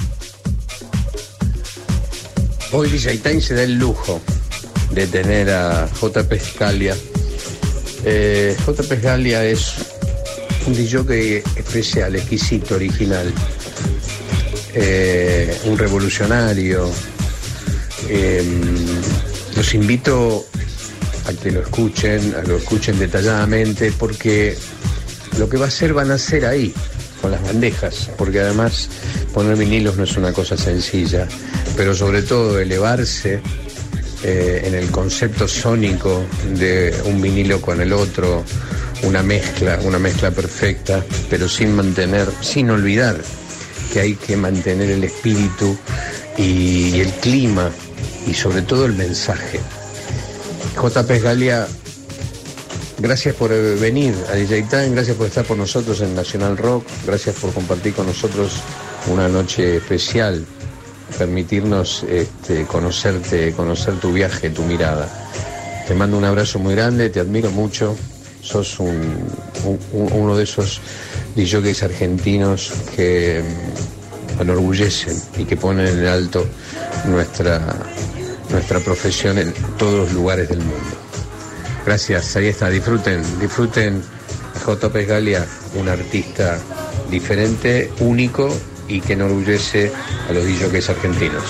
Hoy 2.74 2.90
DJ 2.90 3.18
Time 3.20 3.42
se 3.42 3.56
da 3.56 3.64
el 3.64 3.76
lujo 3.76 4.20
de 4.92 5.08
tener 5.08 5.50
a 5.50 5.88
JP 5.88 6.34
Scalia. 6.40 6.96
Eh, 8.04 8.56
JP 8.66 9.00
Scalia 9.00 9.46
es 9.46 9.74
un 10.66 10.74
DJ 10.74 11.44
especial, 11.56 12.16
exquisito, 12.18 12.76
original, 12.76 13.34
eh, 14.74 15.58
un 15.66 15.78
revolucionario. 15.78 16.90
Eh, 18.10 18.44
los 19.56 19.74
invito 19.74 20.46
a 21.28 21.34
que 21.34 21.52
lo 21.52 21.62
escuchen, 21.62 22.34
a 22.36 22.42
que 22.42 22.48
lo 22.50 22.58
escuchen 22.58 22.98
detalladamente, 22.98 23.92
porque 23.92 24.58
lo 25.38 25.50
que 25.50 25.58
va 25.58 25.66
a 25.66 25.68
hacer 25.68 25.94
van 25.94 26.12
a 26.12 26.18
ser 26.18 26.46
ahí, 26.46 26.74
con 27.22 27.32
las 27.32 27.44
bandejas, 27.44 28.10
porque 28.18 28.40
además 28.40 28.90
poner 29.34 29.58
vinilos 29.58 29.98
no 29.98 30.04
es 30.04 30.16
una 30.18 30.32
cosa 30.34 30.58
sencilla, 30.58 31.28
pero 31.76 31.94
sobre 31.94 32.22
todo 32.22 32.60
elevarse 32.60 33.42
eh, 34.24 34.64
en 34.66 34.74
el 34.74 34.90
concepto 34.90 35.48
sónico 35.48 36.26
de 36.56 36.96
un 37.06 37.22
vinilo 37.22 37.62
con 37.62 37.82
el 37.82 37.94
otro, 37.94 38.44
una 39.04 39.22
mezcla, 39.22 39.80
una 39.84 40.00
mezcla 40.00 40.32
perfecta, 40.32 41.04
pero 41.30 41.48
sin 41.48 41.76
mantener, 41.76 42.28
sin 42.42 42.70
olvidar 42.70 43.18
que 43.94 44.00
hay 44.00 44.16
que 44.16 44.36
mantener 44.36 44.90
el 44.90 45.04
espíritu 45.04 45.78
y 46.38 47.00
el 47.00 47.12
clima 47.14 47.70
y 48.28 48.34
sobre 48.34 48.62
todo 48.62 48.86
el 48.86 48.94
mensaje. 48.94 49.60
JP 50.82 51.22
Galia 51.24 51.68
Gracias 53.00 53.36
por 53.36 53.50
venir 53.52 54.16
a 54.32 54.34
DJ 54.34 54.64
Time, 54.64 54.90
gracias 54.90 55.16
por 55.18 55.28
estar 55.28 55.46
por 55.46 55.56
nosotros 55.56 56.02
en 56.02 56.16
Nacional 56.16 56.58
Rock, 56.58 56.84
gracias 57.06 57.36
por 57.36 57.54
compartir 57.54 57.94
con 57.94 58.08
nosotros 58.08 58.54
una 59.12 59.28
noche 59.28 59.78
especial, 59.78 60.44
permitirnos 61.16 62.02
este, 62.10 62.64
conocerte, 62.66 63.52
conocer 63.54 64.00
tu 64.00 64.12
viaje, 64.14 64.50
tu 64.50 64.64
mirada. 64.64 65.08
Te 65.88 65.94
mando 65.94 66.18
un 66.18 66.26
abrazo 66.26 66.58
muy 66.58 66.74
grande, 66.74 67.12
te 67.12 67.20
admiro 67.20 67.52
mucho, 67.52 67.96
sos 68.42 68.80
un, 68.80 68.90
un- 69.64 69.80
un- 69.94 70.12
uno 70.14 70.36
de 70.36 70.44
esos 70.46 70.82
DJs 71.36 71.84
argentinos 71.84 72.72
que 72.96 73.44
mm, 74.38 74.42
enorgullecen 74.42 75.16
y 75.38 75.46
que 75.46 75.56
ponen 75.56 75.86
en 76.00 76.08
alto 76.08 76.48
nuestra, 77.06 77.62
nuestra 78.58 78.80
profesión 78.80 79.38
en 79.38 79.54
todos 79.78 80.00
los 80.00 80.14
lugares 80.14 80.50
del 80.50 80.58
mundo. 80.60 80.98
Gracias, 81.86 82.36
ahí 82.36 82.48
está, 82.48 82.70
disfruten, 82.70 83.22
disfruten 83.40 84.02
a 84.56 84.60
JP 84.72 84.96
Galia, 85.08 85.46
un 85.76 85.88
artista 85.88 86.58
diferente, 87.10 87.92
único 88.00 88.50
y 88.88 89.00
que 89.00 89.14
enorgullece 89.14 89.92
a 90.28 90.34
los 90.34 90.44
DJs 90.44 90.90
argentinos. 90.90 91.44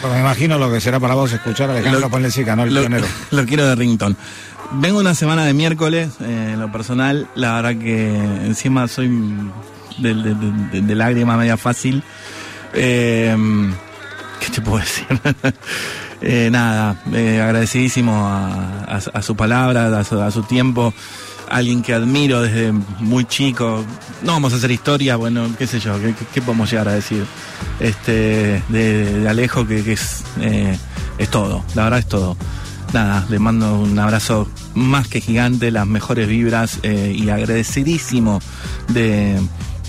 Bueno, 0.00 0.16
me 0.16 0.20
imagino 0.22 0.58
lo 0.58 0.72
que 0.72 0.80
será 0.80 0.98
para 0.98 1.14
vos 1.14 1.32
escuchar 1.32 1.70
a 1.70 1.74
Alejandro 1.74 2.10
Ponlecica, 2.10 2.56
¿no? 2.56 2.64
El 2.64 2.74
lo, 2.74 2.80
pionero. 2.80 3.06
lo 3.30 3.46
quiero 3.46 3.64
de 3.68 3.76
Rington. 3.76 4.16
Vengo 4.72 4.98
una 4.98 5.14
semana 5.14 5.44
de 5.46 5.54
miércoles, 5.54 6.08
eh, 6.20 6.50
en 6.54 6.60
lo 6.60 6.72
personal, 6.72 7.28
la 7.36 7.54
verdad 7.62 7.80
que 7.80 8.08
encima 8.44 8.88
soy 8.88 9.08
de, 9.98 10.14
de- 10.14 10.34
de- 10.72 10.80
de 10.82 10.94
lágrima 10.96 11.36
media 11.36 11.56
fácil. 11.56 12.02
Eh, 12.74 13.36
¿Qué 14.44 14.50
te 14.50 14.60
puedo 14.60 14.78
decir? 14.78 15.06
Eh, 16.24 16.50
nada, 16.52 17.02
eh, 17.12 17.40
agradecidísimo 17.42 18.12
a, 18.28 19.00
su 19.22 19.34
palabra, 19.34 19.98
a 19.98 20.30
su, 20.30 20.42
tiempo, 20.44 20.94
alguien 21.50 21.82
que 21.82 21.92
admiro 21.94 22.42
desde 22.42 22.70
muy 22.70 23.24
chico. 23.24 23.84
No 24.22 24.30
vamos 24.30 24.52
a 24.52 24.56
hacer 24.56 24.70
historia, 24.70 25.16
bueno, 25.16 25.48
qué 25.58 25.66
sé 25.66 25.80
yo, 25.80 25.96
qué, 26.32 26.40
podemos 26.40 26.70
llegar 26.70 26.86
a 26.86 26.92
decir. 26.92 27.26
Este, 27.80 28.62
de, 28.68 29.26
Alejo, 29.28 29.66
que, 29.66 29.80
es, 29.92 30.22
eh, 30.40 30.78
es 31.18 31.28
todo, 31.28 31.64
la 31.74 31.82
verdad 31.82 31.98
es 31.98 32.06
todo. 32.06 32.36
Nada, 32.92 33.26
le 33.28 33.40
mando 33.40 33.80
un 33.80 33.98
abrazo 33.98 34.48
más 34.76 35.08
que 35.08 35.20
gigante, 35.20 35.72
las 35.72 35.88
mejores 35.88 36.28
vibras 36.28 36.78
y 36.84 37.28
agradecidísimo 37.30 38.40
de, 38.90 39.40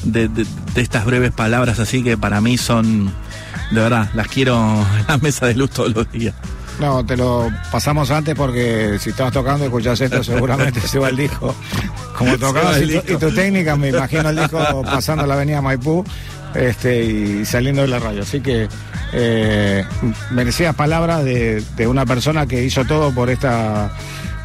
de, 0.03 0.29
de- 0.29 0.47
de 0.73 0.81
estas 0.81 1.05
breves 1.05 1.31
palabras 1.31 1.77
así 1.79 2.01
que 2.01 2.17
para 2.17 2.41
mí 2.41 2.57
son, 2.57 3.13
de 3.73 3.81
verdad, 3.81 4.09
las 4.13 4.27
quiero 4.27 4.55
en 4.99 5.07
la 5.07 5.17
mesa 5.17 5.47
de 5.47 5.55
luz 5.55 5.71
todos 5.71 5.93
los 5.93 6.11
días. 6.11 6.35
No, 6.79 7.05
te 7.05 7.15
lo 7.15 7.51
pasamos 7.71 8.09
antes 8.09 8.35
porque 8.35 8.97
si 8.99 9.11
estabas 9.11 9.31
tocando 9.31 9.65
escuchás 9.65 10.01
esto 10.01 10.23
seguramente 10.23 10.81
se 10.81 10.99
va 10.99 11.09
el 11.09 11.17
disco. 11.17 11.55
Como 12.17 12.37
tocabas 12.37 12.81
y 12.81 12.99
tu 13.17 13.31
técnica, 13.31 13.75
me 13.75 13.89
imagino 13.89 14.29
el 14.29 14.37
disco 14.37 14.81
pasando 14.83 15.25
la 15.25 15.35
avenida 15.35 15.61
Maipú 15.61 16.03
este, 16.55 17.03
y 17.03 17.45
saliendo 17.45 17.83
de 17.83 17.87
la 17.87 17.99
radio. 17.99 18.23
Así 18.23 18.41
que 18.41 18.67
eh, 19.13 19.85
merecías 20.31 20.75
palabras 20.75 21.23
de, 21.23 21.63
de 21.75 21.87
una 21.87 22.05
persona 22.05 22.47
que 22.47 22.63
hizo 22.63 22.85
todo 22.85 23.13
por 23.13 23.29
esta 23.29 23.91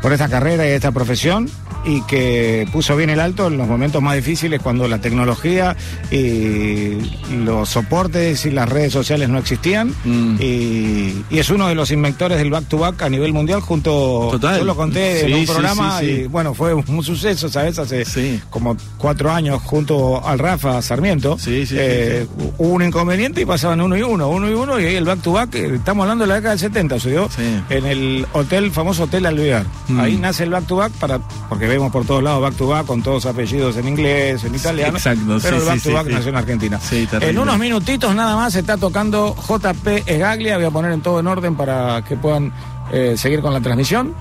por 0.03 0.13
esta 0.13 0.29
carrera 0.29 0.67
y 0.67 0.71
esta 0.71 0.93
profesión 0.93 1.49
y 1.85 2.03
que 2.03 2.67
puso 2.73 2.97
bien 2.97 3.09
el 3.09 3.21
alto 3.21 3.47
en 3.47 3.57
los 3.57 3.67
momentos 3.69 4.03
más 4.03 4.17
difíciles 4.17 4.61
cuando 4.61 4.89
la 4.89 4.99
tecnología 5.01 5.77
y 6.11 6.99
los 7.45 7.69
soportes 7.69 8.45
y 8.47 8.51
las 8.51 8.69
redes 8.69 8.93
sociales 8.93 9.29
no 9.29 9.39
existían. 9.39 9.95
Mm. 10.05 10.37
y, 10.41 11.25
y 11.31 11.39
es 11.39 11.51
uno 11.51 11.69
de 11.69 11.75
los 11.75 11.91
inventores 11.91 12.39
del 12.39 12.51
back 12.51 12.67
to 12.67 12.79
back 12.79 13.03
a 13.03 13.09
nivel 13.09 13.33
mundial 13.33 13.61
junto 13.61 14.29
Total. 14.33 14.59
yo 14.59 14.65
lo 14.65 14.75
conté 14.77 15.21
Sí, 15.21 15.27
en 15.27 15.35
un 15.35 15.41
sí, 15.41 15.47
programa 15.47 15.99
sí, 16.01 16.07
y 16.07 16.25
bueno 16.27 16.53
fue 16.55 16.75
un 16.75 17.03
suceso 17.03 17.49
sabes 17.49 17.79
hace 17.79 18.05
como 18.51 18.77
cuatro 18.99 19.31
años 19.31 19.63
junto 19.63 20.25
al 20.27 20.39
Rafa 20.39 20.81
Sarmiento. 20.83 21.37
Eh, 21.47 22.27
hubo 22.59 22.69
un 22.75 22.83
inconveniente 22.83 23.43
y 23.43 23.47
pasaban 23.47 23.81
uno 23.81 23.97
y 23.97 24.03
uno 24.03 24.29
uno 24.29 24.51
y 24.51 24.55
uno 24.55 24.79
y 24.81 24.85
ahí 24.85 24.97
el 24.97 25.05
back 25.05 25.23
to 25.23 25.33
back 25.33 25.55
estamos 25.55 26.03
hablando 26.03 26.25
de 26.25 26.29
la 26.29 26.35
década 26.37 26.51
del 26.51 26.59
70 26.61 26.95
sucedió 26.97 27.29
en 27.71 27.87
el 27.87 28.27
hotel 28.33 28.71
famoso 28.73 29.05
hotel 29.05 29.27
Alvear 29.27 29.65
Mm. 29.89 30.01
ahí 30.01 30.17
nace 30.19 30.45
el 30.45 30.51
back 30.51 30.67
to 30.67 30.77
back 30.77 30.93
para 30.93 31.19
porque 31.49 31.67
vemos 31.67 31.91
por 31.91 32.05
todos 32.05 32.23
lados 32.23 32.43
back 32.43 32.55
to 32.55 32.67
back 32.67 32.87
con 32.87 33.03
todos 33.03 33.25
apellidos 33.27 33.77
en 33.77 33.89
inglés 33.89 34.45
en 34.45 34.55
italiano 34.55 34.99
exacto, 34.99 35.39
pero 35.43 35.57
sí, 35.57 35.63
el 35.63 35.69
back 35.69 35.79
sí, 35.79 35.89
to 35.89 35.95
back 35.95 36.07
sí. 36.07 36.13
nació 36.13 36.29
en 36.29 36.37
Argentina 36.37 36.81
en 37.21 37.39
unos 37.39 37.59
minutitos 37.59 38.15
nada 38.15 38.37
más 38.37 38.53
se 38.53 38.61
está 38.61 38.77
tocando 38.77 39.35
JP 39.35 39.87
Esgaglia 40.07 40.57
voy 40.57 40.67
a 40.67 40.71
poner 40.71 40.93
en 40.93 41.01
todo 41.01 41.21
en 41.21 41.27
orden 41.27 41.57
para 41.57 42.03
que 42.03 42.17
puedan 42.17 42.53
eh, 42.93 43.15
seguir 43.17 43.41
con 43.41 43.53
la 43.53 43.61
transmisión 43.61 44.15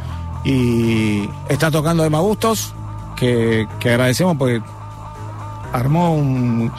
y 0.44 1.30
está 1.50 1.70
tocando 1.70 2.06
Emma 2.06 2.22
Bustos 2.22 2.74
que, 3.18 3.68
que 3.80 3.90
agradecemos 3.90 4.38
porque 4.38 4.62
armó 5.74 6.14
un, 6.14 6.72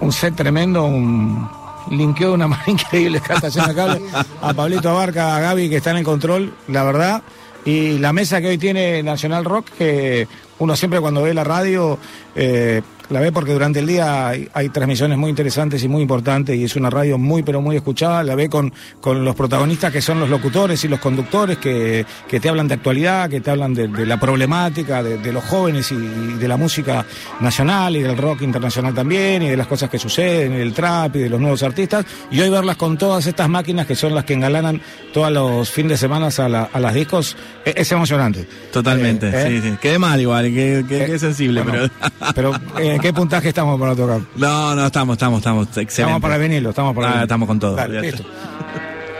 un 0.00 0.12
set 0.12 0.34
tremendo, 0.34 0.84
un 0.84 1.48
linkeó 1.90 2.28
de 2.28 2.34
una 2.34 2.48
manera 2.48 2.70
increíble 2.70 3.20
captación 3.20 3.66
de 3.68 3.74
cable 3.74 4.02
a 4.42 4.52
Pablito 4.52 4.90
Abarca, 4.90 5.36
a 5.36 5.40
Gaby 5.40 5.70
que 5.70 5.76
está 5.76 5.92
en 5.92 5.98
el 5.98 6.04
control, 6.04 6.54
la 6.68 6.82
verdad, 6.82 7.22
y 7.64 7.98
la 7.98 8.12
mesa 8.12 8.40
que 8.40 8.48
hoy 8.48 8.58
tiene 8.58 9.02
Nacional 9.02 9.44
Rock, 9.44 9.68
que 9.78 10.28
uno 10.58 10.76
siempre 10.76 11.00
cuando 11.00 11.22
ve 11.22 11.34
la 11.34 11.44
radio 11.44 11.98
eh, 12.36 12.82
la 13.10 13.20
ve 13.20 13.32
porque 13.32 13.52
durante 13.52 13.80
el 13.80 13.86
día 13.86 14.28
hay, 14.28 14.48
hay 14.54 14.68
transmisiones 14.70 15.18
muy 15.18 15.30
interesantes 15.30 15.82
y 15.84 15.88
muy 15.88 16.02
importantes 16.02 16.56
y 16.56 16.64
es 16.64 16.74
una 16.76 16.88
radio 16.90 17.18
muy 17.18 17.42
pero 17.42 17.60
muy 17.60 17.76
escuchada, 17.76 18.22
la 18.22 18.34
ve 18.34 18.48
con, 18.48 18.72
con 19.00 19.24
los 19.24 19.34
protagonistas 19.34 19.92
que 19.92 20.00
son 20.00 20.20
los 20.20 20.28
locutores 20.30 20.82
y 20.84 20.88
los 20.88 21.00
conductores 21.00 21.58
que, 21.58 22.06
que 22.28 22.40
te 22.40 22.48
hablan 22.48 22.66
de 22.68 22.74
actualidad, 22.74 23.28
que 23.28 23.40
te 23.40 23.50
hablan 23.50 23.74
de, 23.74 23.88
de 23.88 24.06
la 24.06 24.18
problemática 24.18 25.02
de, 25.02 25.18
de 25.18 25.32
los 25.32 25.44
jóvenes 25.44 25.92
y, 25.92 25.96
y 25.96 26.38
de 26.38 26.48
la 26.48 26.56
música 26.56 27.04
nacional 27.40 27.96
y 27.96 28.02
del 28.02 28.16
rock 28.16 28.42
internacional 28.42 28.94
también 28.94 29.42
y 29.42 29.48
de 29.48 29.56
las 29.56 29.66
cosas 29.66 29.90
que 29.90 29.98
suceden 29.98 30.54
y 30.54 30.56
del 30.58 30.72
trap 30.72 31.16
y 31.16 31.20
de 31.20 31.28
los 31.30 31.40
nuevos 31.40 31.62
artistas 31.62 32.04
y 32.30 32.40
hoy 32.40 32.48
verlas 32.50 32.76
con 32.76 32.96
todas 32.96 33.26
estas 33.26 33.48
máquinas 33.48 33.86
que 33.86 33.94
son 33.96 34.14
las 34.14 34.24
que 34.24 34.34
engalanan 34.34 34.80
todos 35.12 35.30
los 35.30 35.70
fines 35.70 35.90
de 35.92 35.96
semana 35.98 36.28
a, 36.36 36.48
la- 36.48 36.68
a 36.72 36.80
las 36.80 36.94
discos 36.94 37.36
es, 37.64 37.74
es 37.76 37.92
emocionante. 37.92 38.46
Totalmente, 38.72 39.28
Eh, 39.28 39.32
¿eh? 39.34 39.60
sí, 39.62 39.68
sí. 39.70 39.76
Quedé 39.80 39.98
mal 39.98 40.20
igual, 40.20 40.46
quedé, 40.46 40.84
quedé- 40.84 41.14
Eh, 41.14 41.18
sensible, 41.18 41.62
bueno, 41.62 41.88
pero... 42.34 42.52
pero 42.52 42.54
eh, 42.80 42.93
¿en 42.94 43.00
qué 43.00 43.12
puntaje 43.12 43.48
estamos 43.48 43.78
para 43.80 43.94
tocar? 43.94 44.20
No, 44.36 44.74
no, 44.74 44.86
estamos, 44.86 45.14
estamos, 45.14 45.38
estamos, 45.38 45.66
excelente. 45.68 45.92
Estamos 46.02 46.20
para 46.22 46.38
vinilo, 46.38 46.70
estamos 46.70 46.94
para 46.94 47.06
Ah, 47.06 47.10
vinilo. 47.10 47.24
estamos 47.24 47.46
con 47.48 47.58
todo, 47.60 47.74
Dale, 47.76 47.98
olvídate. 47.98 48.22
listo. 48.22 48.32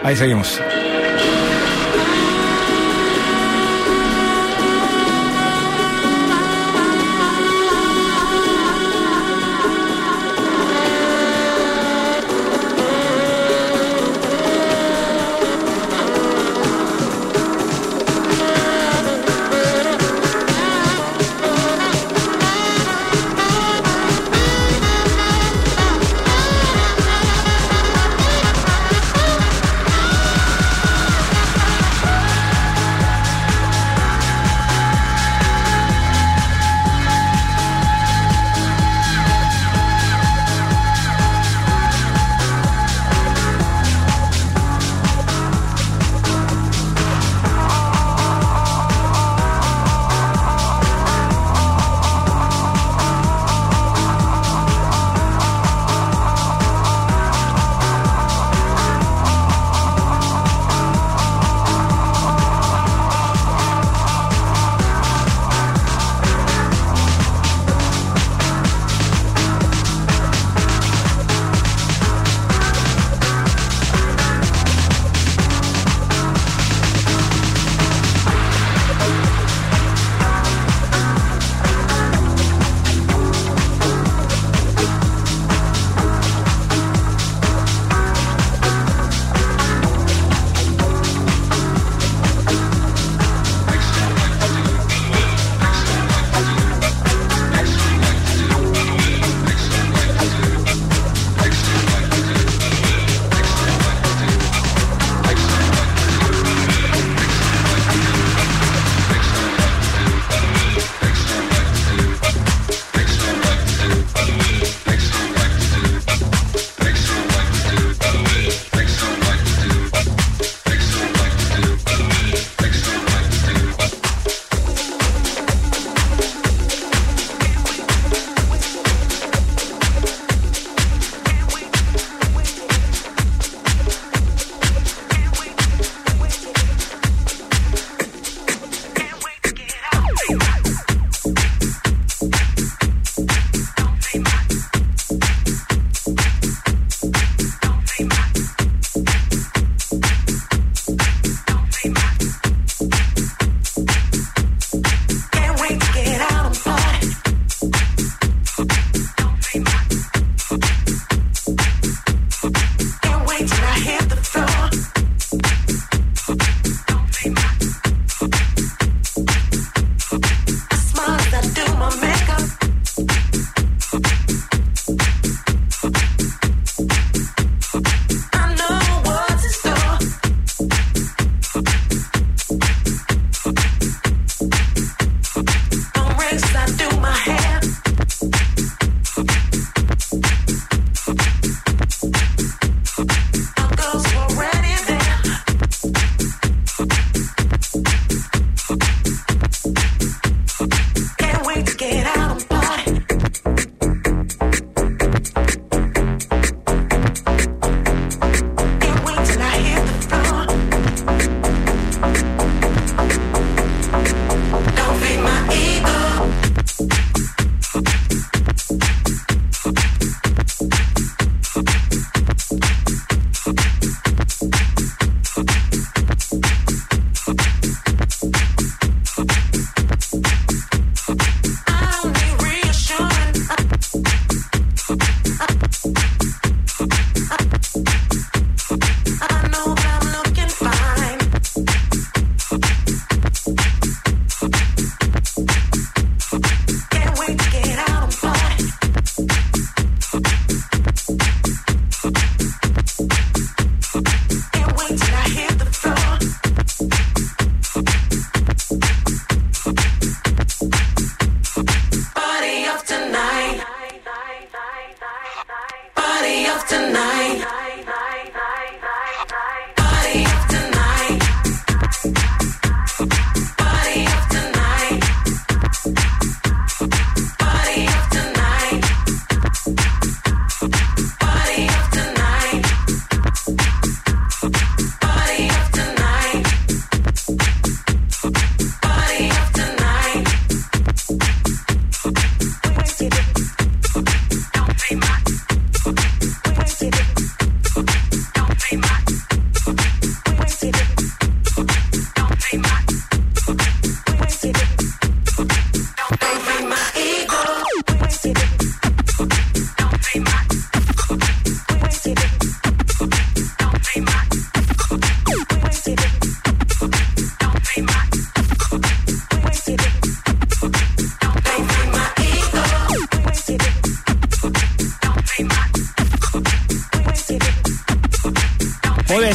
Ahí 0.02 0.16
seguimos. 0.16 0.60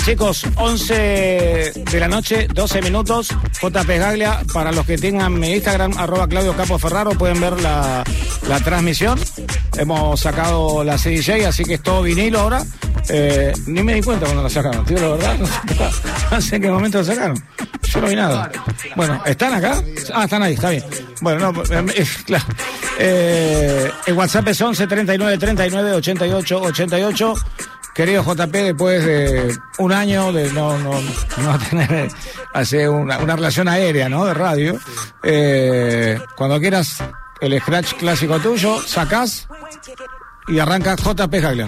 Chicos, 0.10 0.44
11 0.56 1.72
de 1.92 2.00
la 2.00 2.08
noche, 2.08 2.48
12 2.52 2.82
minutos. 2.82 3.28
JP 3.62 3.88
Gaglia, 3.88 4.40
para 4.52 4.72
los 4.72 4.84
que 4.84 4.98
tengan 4.98 5.40
mi 5.40 5.54
Instagram, 5.54 5.96
arroba 6.00 6.28
Claudio 6.28 6.58
Capo 6.58 6.80
Ferraro, 6.80 7.12
pueden 7.12 7.40
ver 7.40 7.62
la, 7.62 8.04
la 8.48 8.60
transmisión. 8.60 9.20
Hemos 9.78 10.20
sacado 10.20 10.84
la 10.84 10.98
CDJ, 10.98 11.46
así 11.48 11.64
que 11.64 11.76
es 11.76 11.84
todo 11.84 12.02
vinilo 12.02 12.40
ahora. 12.40 12.66
Eh, 13.08 13.54
ni 13.68 13.84
me 13.84 13.94
di 13.94 14.02
cuenta 14.02 14.26
cuando 14.26 14.42
la 14.42 14.50
sacaron, 14.50 14.84
tío, 14.84 14.98
la 15.00 15.10
verdad. 15.10 15.38
No 16.32 16.42
sé 16.42 16.56
en 16.56 16.62
qué 16.64 16.70
momento 16.72 16.98
la 16.98 17.04
sacaron. 17.04 17.44
Yo 17.84 18.02
no 18.02 18.08
vi 18.08 18.16
nada. 18.16 18.52
Bueno, 18.96 19.22
¿están 19.28 19.54
acá? 19.54 19.80
Ah, 20.14 20.24
están 20.24 20.42
ahí, 20.42 20.54
está 20.56 20.72
bien. 20.72 20.84
Bueno, 21.22 21.52
no, 21.52 21.64
eh, 21.64 22.08
claro. 22.26 22.46
Eh, 22.98 23.92
el 24.08 24.14
WhatsApp 24.16 24.48
es 24.48 24.60
11 24.60 24.88
39 24.88 25.38
39 25.38 25.94
88 25.94 26.62
88. 26.62 27.34
Querido 28.00 28.24
JP, 28.24 28.54
después 28.54 29.06
de 29.06 29.58
un 29.78 29.92
año 29.92 30.32
de 30.32 30.50
no, 30.54 30.78
no, 30.78 30.92
no 31.44 31.60
tener 31.70 32.10
hacer 32.54 32.88
una, 32.88 33.18
una 33.18 33.36
relación 33.36 33.68
aérea, 33.68 34.08
¿no? 34.08 34.24
De 34.24 34.34
radio. 34.34 34.80
eh, 35.22 36.18
cuando 36.38 36.62
quieras 36.62 37.04
el 37.42 37.60
scratch 37.60 37.96
clásico 37.96 38.40
tuyo, 38.40 38.82
sacás 38.82 39.50
y 40.48 40.60
arranca 40.60 40.96
JP 40.96 41.34
Gaglia. 41.42 41.68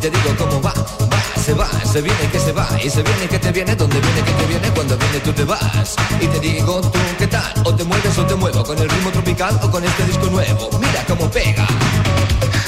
Te 0.00 0.10
digo 0.10 0.34
cómo 0.38 0.62
va 0.62 0.72
Va, 0.72 1.22
se 1.44 1.52
va, 1.52 1.68
se 1.84 2.00
viene 2.00 2.28
que 2.32 2.38
se 2.38 2.52
va 2.52 2.66
Y 2.82 2.88
se 2.88 3.02
viene 3.02 3.28
que 3.28 3.38
te 3.38 3.52
viene, 3.52 3.76
donde 3.76 4.00
viene 4.00 4.22
que 4.22 4.32
te 4.32 4.46
viene 4.46 4.70
Cuando 4.70 4.96
viene 4.96 5.20
tú 5.20 5.32
te 5.32 5.44
vas. 5.44 5.94
Y 6.20 6.26
te 6.26 6.40
digo 6.40 6.80
tú 6.80 6.98
qué 7.18 7.26
tal 7.26 7.52
O 7.64 7.74
te 7.74 7.84
mueves 7.84 8.16
o 8.16 8.24
te 8.24 8.34
muevo 8.34 8.64
Con 8.64 8.78
el 8.78 8.88
ritmo 8.88 9.10
tropical 9.10 9.60
o 9.62 9.70
con 9.70 9.84
este 9.84 10.04
disco 10.06 10.26
nuevo. 10.26 10.70
Mira 10.80 11.04
cómo 11.06 11.30
pega 11.30 11.66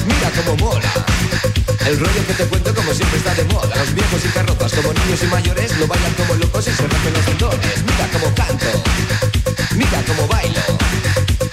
Mira 0.05 0.31
cómo 0.37 0.57
mola. 0.57 0.93
El 1.87 1.99
rollo 1.99 2.27
que 2.27 2.35
te 2.35 2.45
cuento 2.47 2.75
como 2.75 2.93
siempre 2.93 3.19
está 3.19 3.35
de 3.35 3.45
moda. 3.45 3.77
Los 3.77 3.95
viejos 3.95 4.25
y 4.25 4.29
carrozas 4.29 4.73
como 4.73 4.93
niños 4.93 5.23
y 5.23 5.27
mayores 5.27 5.79
Lo 5.79 5.87
bailan 5.87 6.13
como 6.15 6.35
locos 6.35 6.69
y 6.69 6.73
se 6.73 6.83
rompen 6.87 7.13
los 7.15 7.25
tendones. 7.25 7.85
Mira 7.87 8.09
cómo 8.13 8.35
canto 8.35 8.67
Mira 9.77 10.03
cómo 10.07 10.27
bailo. 10.29 10.61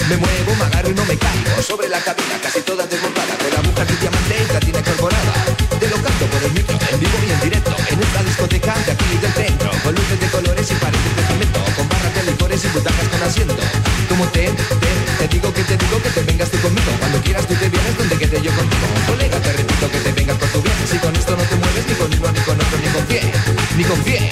Me 0.09 0.17
muevo, 0.17 0.55
me 0.57 0.65
agarro 0.65 0.89
y 0.89 0.93
no 0.93 1.05
me 1.05 1.15
caigo 1.15 1.61
Sobre 1.61 1.87
la 1.87 1.99
cabina 1.99 2.39
casi 2.41 2.61
toda 2.61 2.87
desmontada 2.87 3.37
Con 3.37 3.65
agujas 3.65 3.87
de 3.87 3.95
diamante 3.97 4.35
y 4.41 4.45
platina 4.45 4.79
incorporada 4.79 5.48
Te 5.79 5.87
lo 5.87 5.95
canto 5.95 6.25
por 6.25 6.43
el 6.43 6.51
micro, 6.51 6.77
en 6.91 6.99
vivo 6.99 7.17
y 7.25 7.31
en 7.31 7.39
directo 7.39 7.73
En 7.89 8.03
esta 8.03 8.21
discoteca 8.21 8.75
de 8.85 8.91
aquí 8.91 9.05
y 9.13 9.17
del 9.17 9.31
centro 9.31 9.71
Con 9.81 9.95
luces 9.95 10.19
de 10.19 10.27
colores 10.27 10.71
y 10.71 10.75
paredes 10.75 11.15
de 11.15 11.23
cemento 11.23 11.59
Con 11.77 11.87
barras 11.87 12.13
de 12.15 12.23
licores 12.31 12.65
y 12.65 12.67
butacas 12.67 13.07
con 13.07 13.23
asiento. 13.23 13.55
Como 14.09 14.25
te, 14.27 14.51
te, 14.51 14.91
te 15.19 15.27
digo 15.29 15.53
que 15.53 15.63
te 15.63 15.77
digo 15.77 16.03
que 16.03 16.09
te 16.09 16.21
vengas 16.23 16.51
tú 16.51 16.57
conmigo 16.59 16.91
Cuando 16.99 17.21
quieras 17.21 17.47
tú 17.47 17.55
te 17.55 17.69
vienes 17.69 17.97
donde 17.97 18.17
quede 18.17 18.41
yo 18.41 18.51
contigo. 18.51 18.87
Colega, 19.07 19.39
te 19.39 19.53
repito 19.53 19.89
que 19.89 19.99
te 19.99 20.11
vengas 20.11 20.37
por 20.37 20.49
tu 20.49 20.61
bien 20.61 20.75
Si 20.91 20.97
con 20.97 21.15
esto 21.15 21.37
no 21.37 21.43
te 21.43 21.55
mueves 21.55 21.87
ni 21.87 21.93
con 21.95 22.07
uno, 22.11 22.31
ni 22.33 22.39
con 22.41 22.59
otro, 22.59 22.77
ni 22.83 22.89
con 22.89 23.05
quién 23.07 23.31
Ni 23.77 23.83
con 23.85 23.99
quién, 24.03 24.29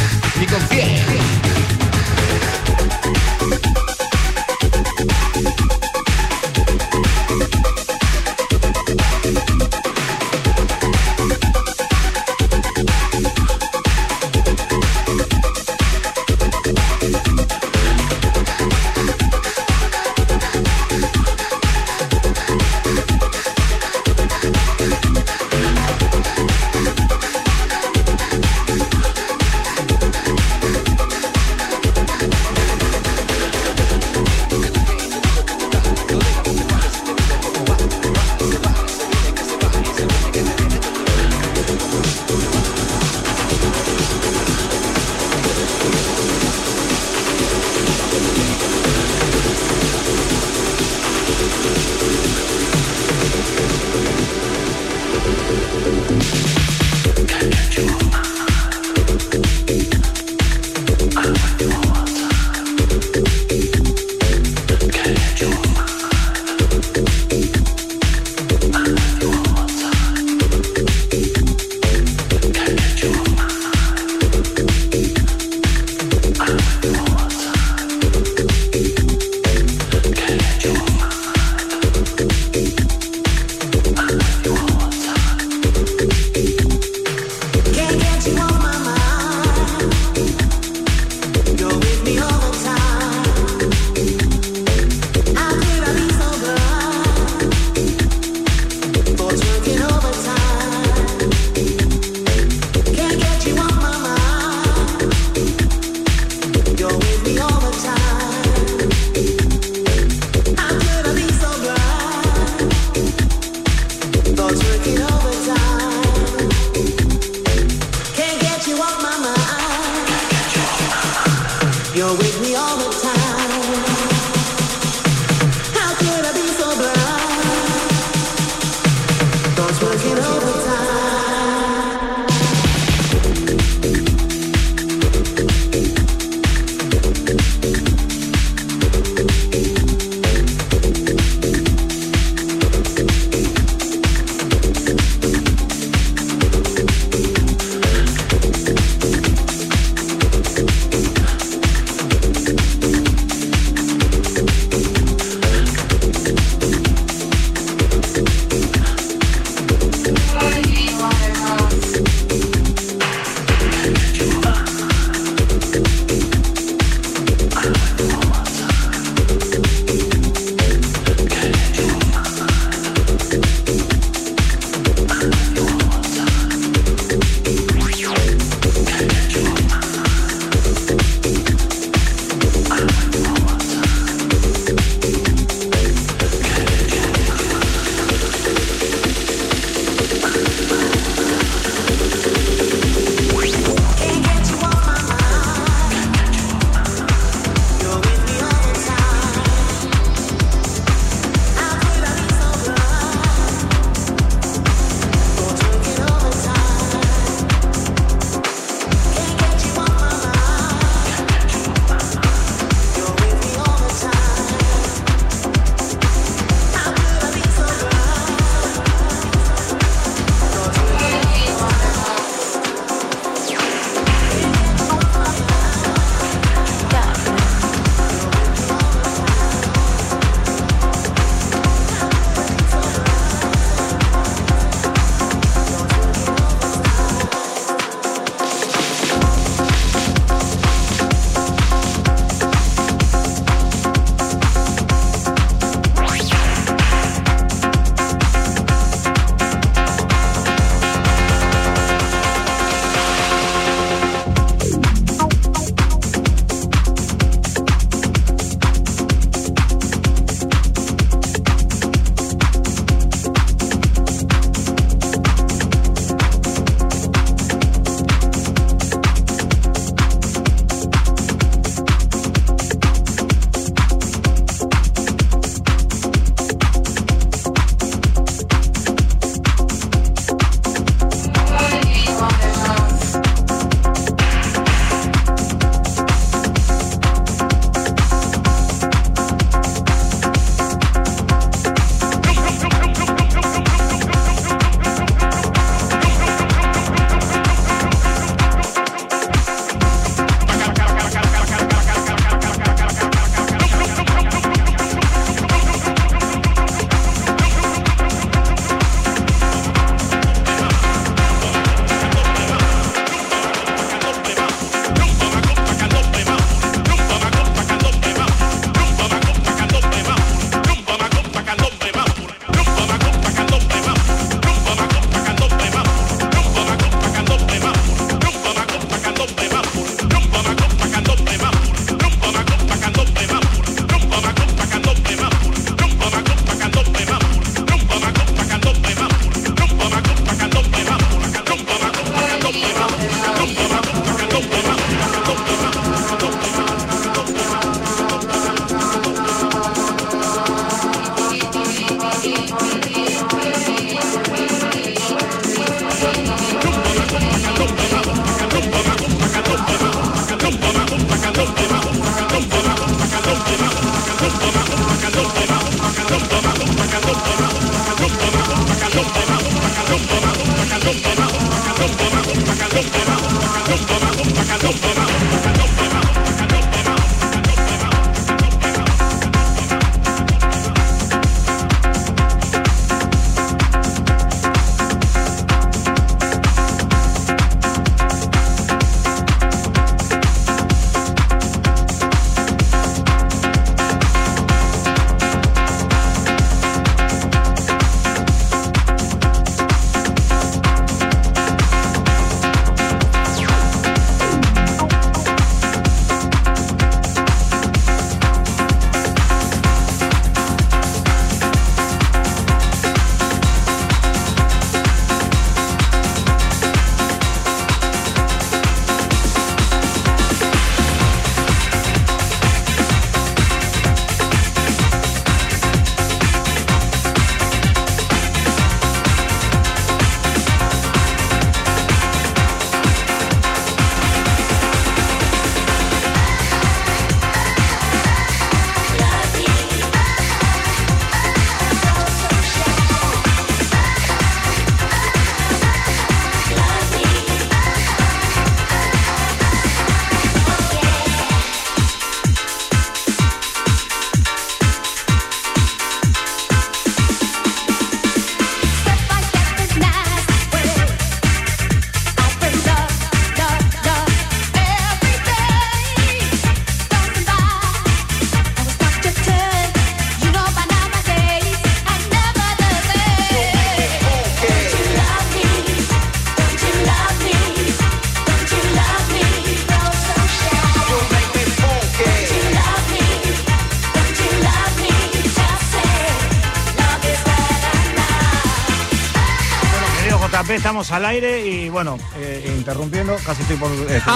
estamos 490.58 490.92
al 490.92 491.06
aire 491.06 491.46
y 491.48 491.70
bueno, 491.70 491.98
eh, 492.18 492.54
interrumpiendo, 492.58 493.16
casi 493.26 493.42
estoy 493.44 493.58
por 493.58 493.72
este, 493.90 494.10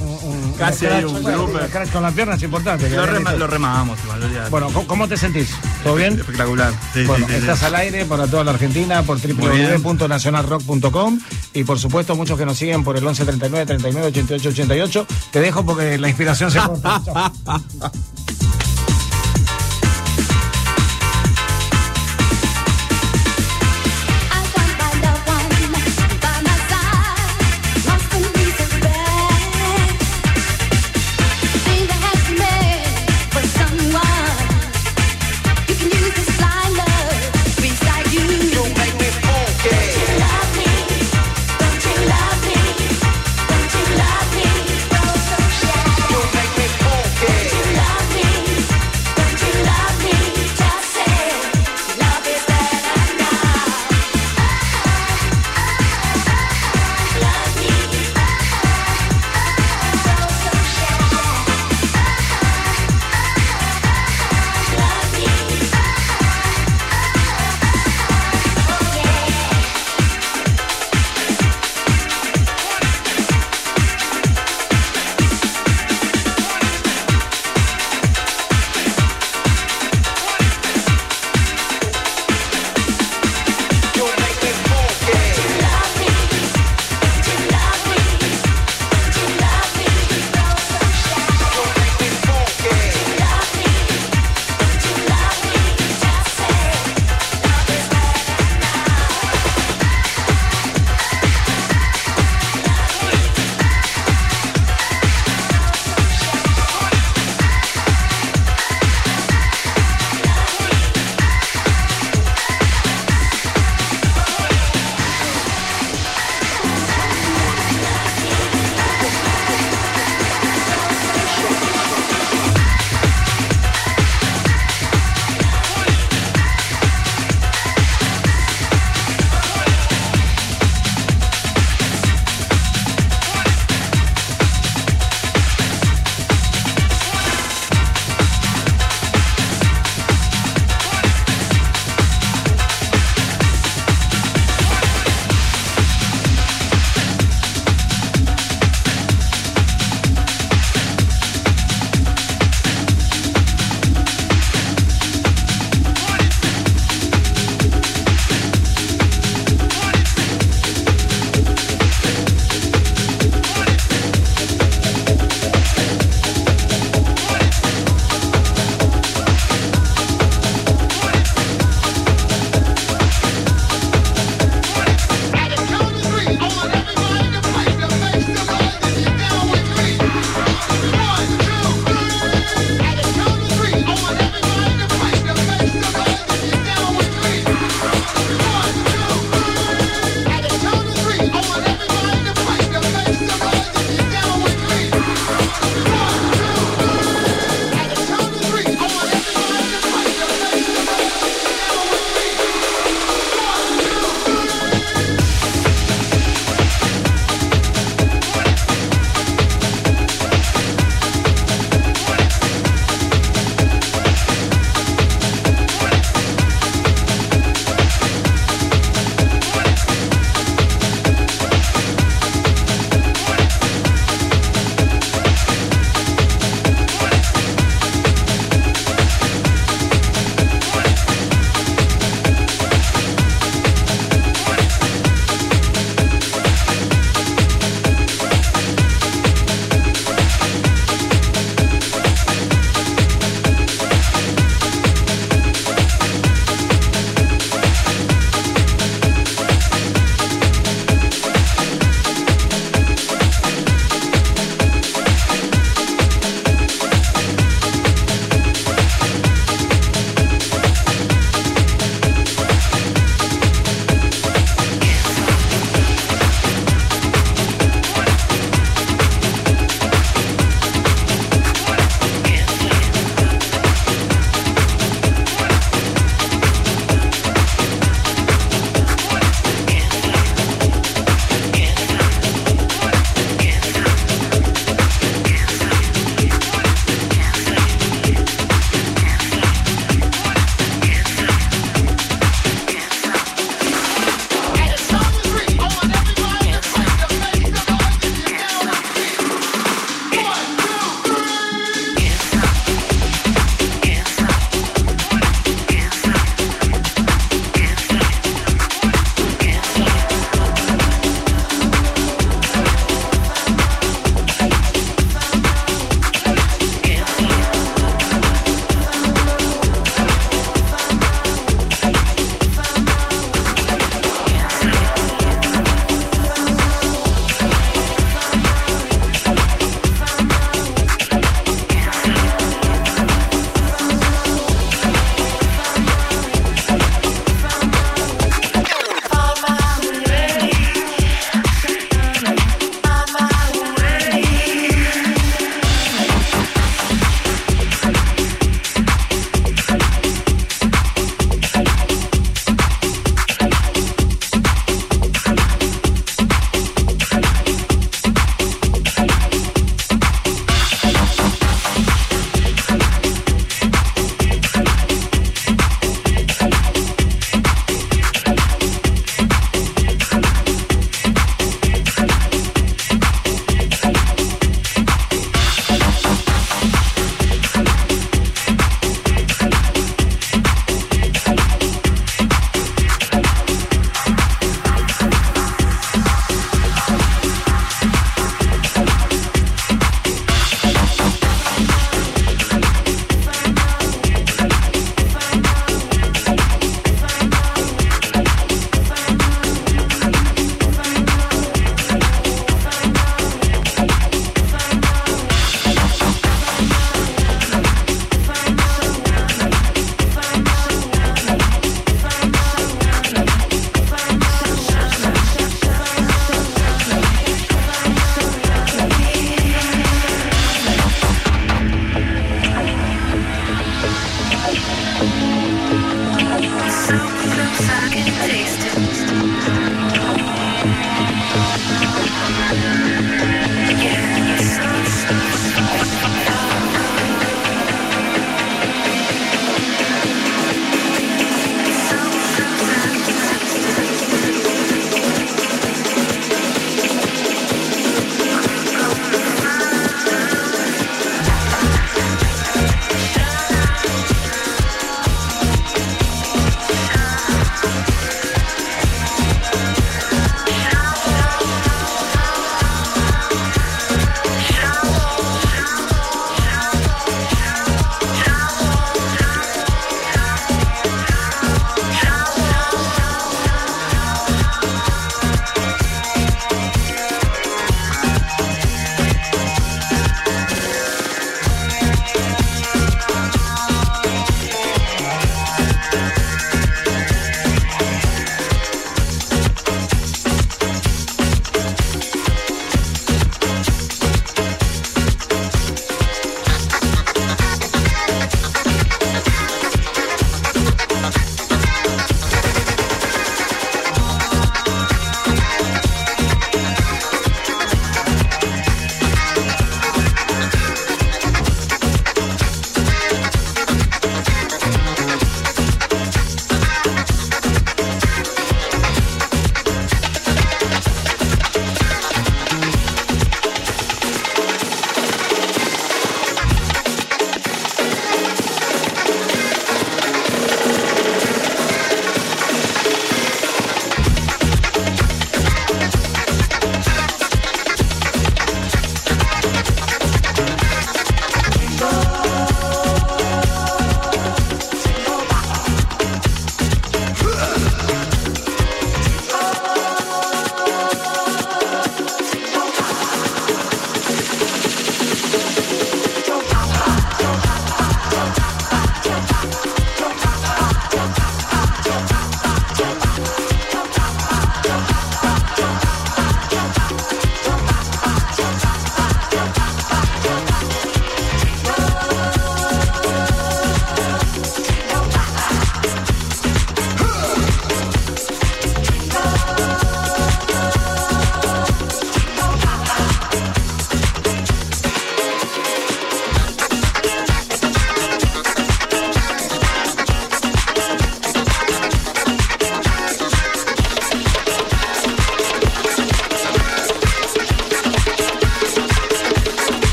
un, 0.00 0.18
un- 0.30 0.52
Casi 0.58 0.86
un 0.86 0.92
hay 0.92 1.04
un 1.04 1.22
grupo. 1.22 1.58
scratch 1.68 1.90
con 1.90 2.02
la 2.02 2.10
pierna 2.10 2.34
es 2.34 2.42
importante. 2.42 2.88
Lo, 2.90 3.06
rema- 3.06 3.32
lo 3.34 3.46
remamos 3.46 3.98
igual, 4.04 4.22
olvidate. 4.22 4.50
Bueno, 4.50 4.66
¿cómo, 4.72 4.86
cómo 4.86 5.08
te 5.08 5.16
sentís? 5.16 5.50
¿Todo 5.82 5.94
bien? 5.96 6.18
Espectacular. 6.18 6.72
Sí, 6.92 7.04
bueno, 7.04 7.26
sí, 7.26 7.32
sí, 7.34 7.38
estás 7.40 7.62
al 7.62 7.74
aire 7.76 8.04
para 8.04 8.26
toda 8.26 8.44
la 8.44 8.50
Argentina 8.52 9.02
por 9.02 9.18
www.nacionalrock.com 9.20 11.18
y 11.54 11.64
por 11.64 11.78
supuesto 11.78 12.14
muchos 12.14 12.38
que 12.38 12.46
nos 12.46 12.58
siguen 12.58 12.84
por 12.84 12.96
el 12.96 13.02
1139 13.02 13.66
39 13.66 14.06
88 14.08 14.48
88. 14.50 15.06
Te 15.30 15.40
dejo 15.40 15.64
porque 15.64 15.98
la 15.98 16.08
inspiración 16.08 16.50
se 16.50 16.58
corta. 16.60 17.00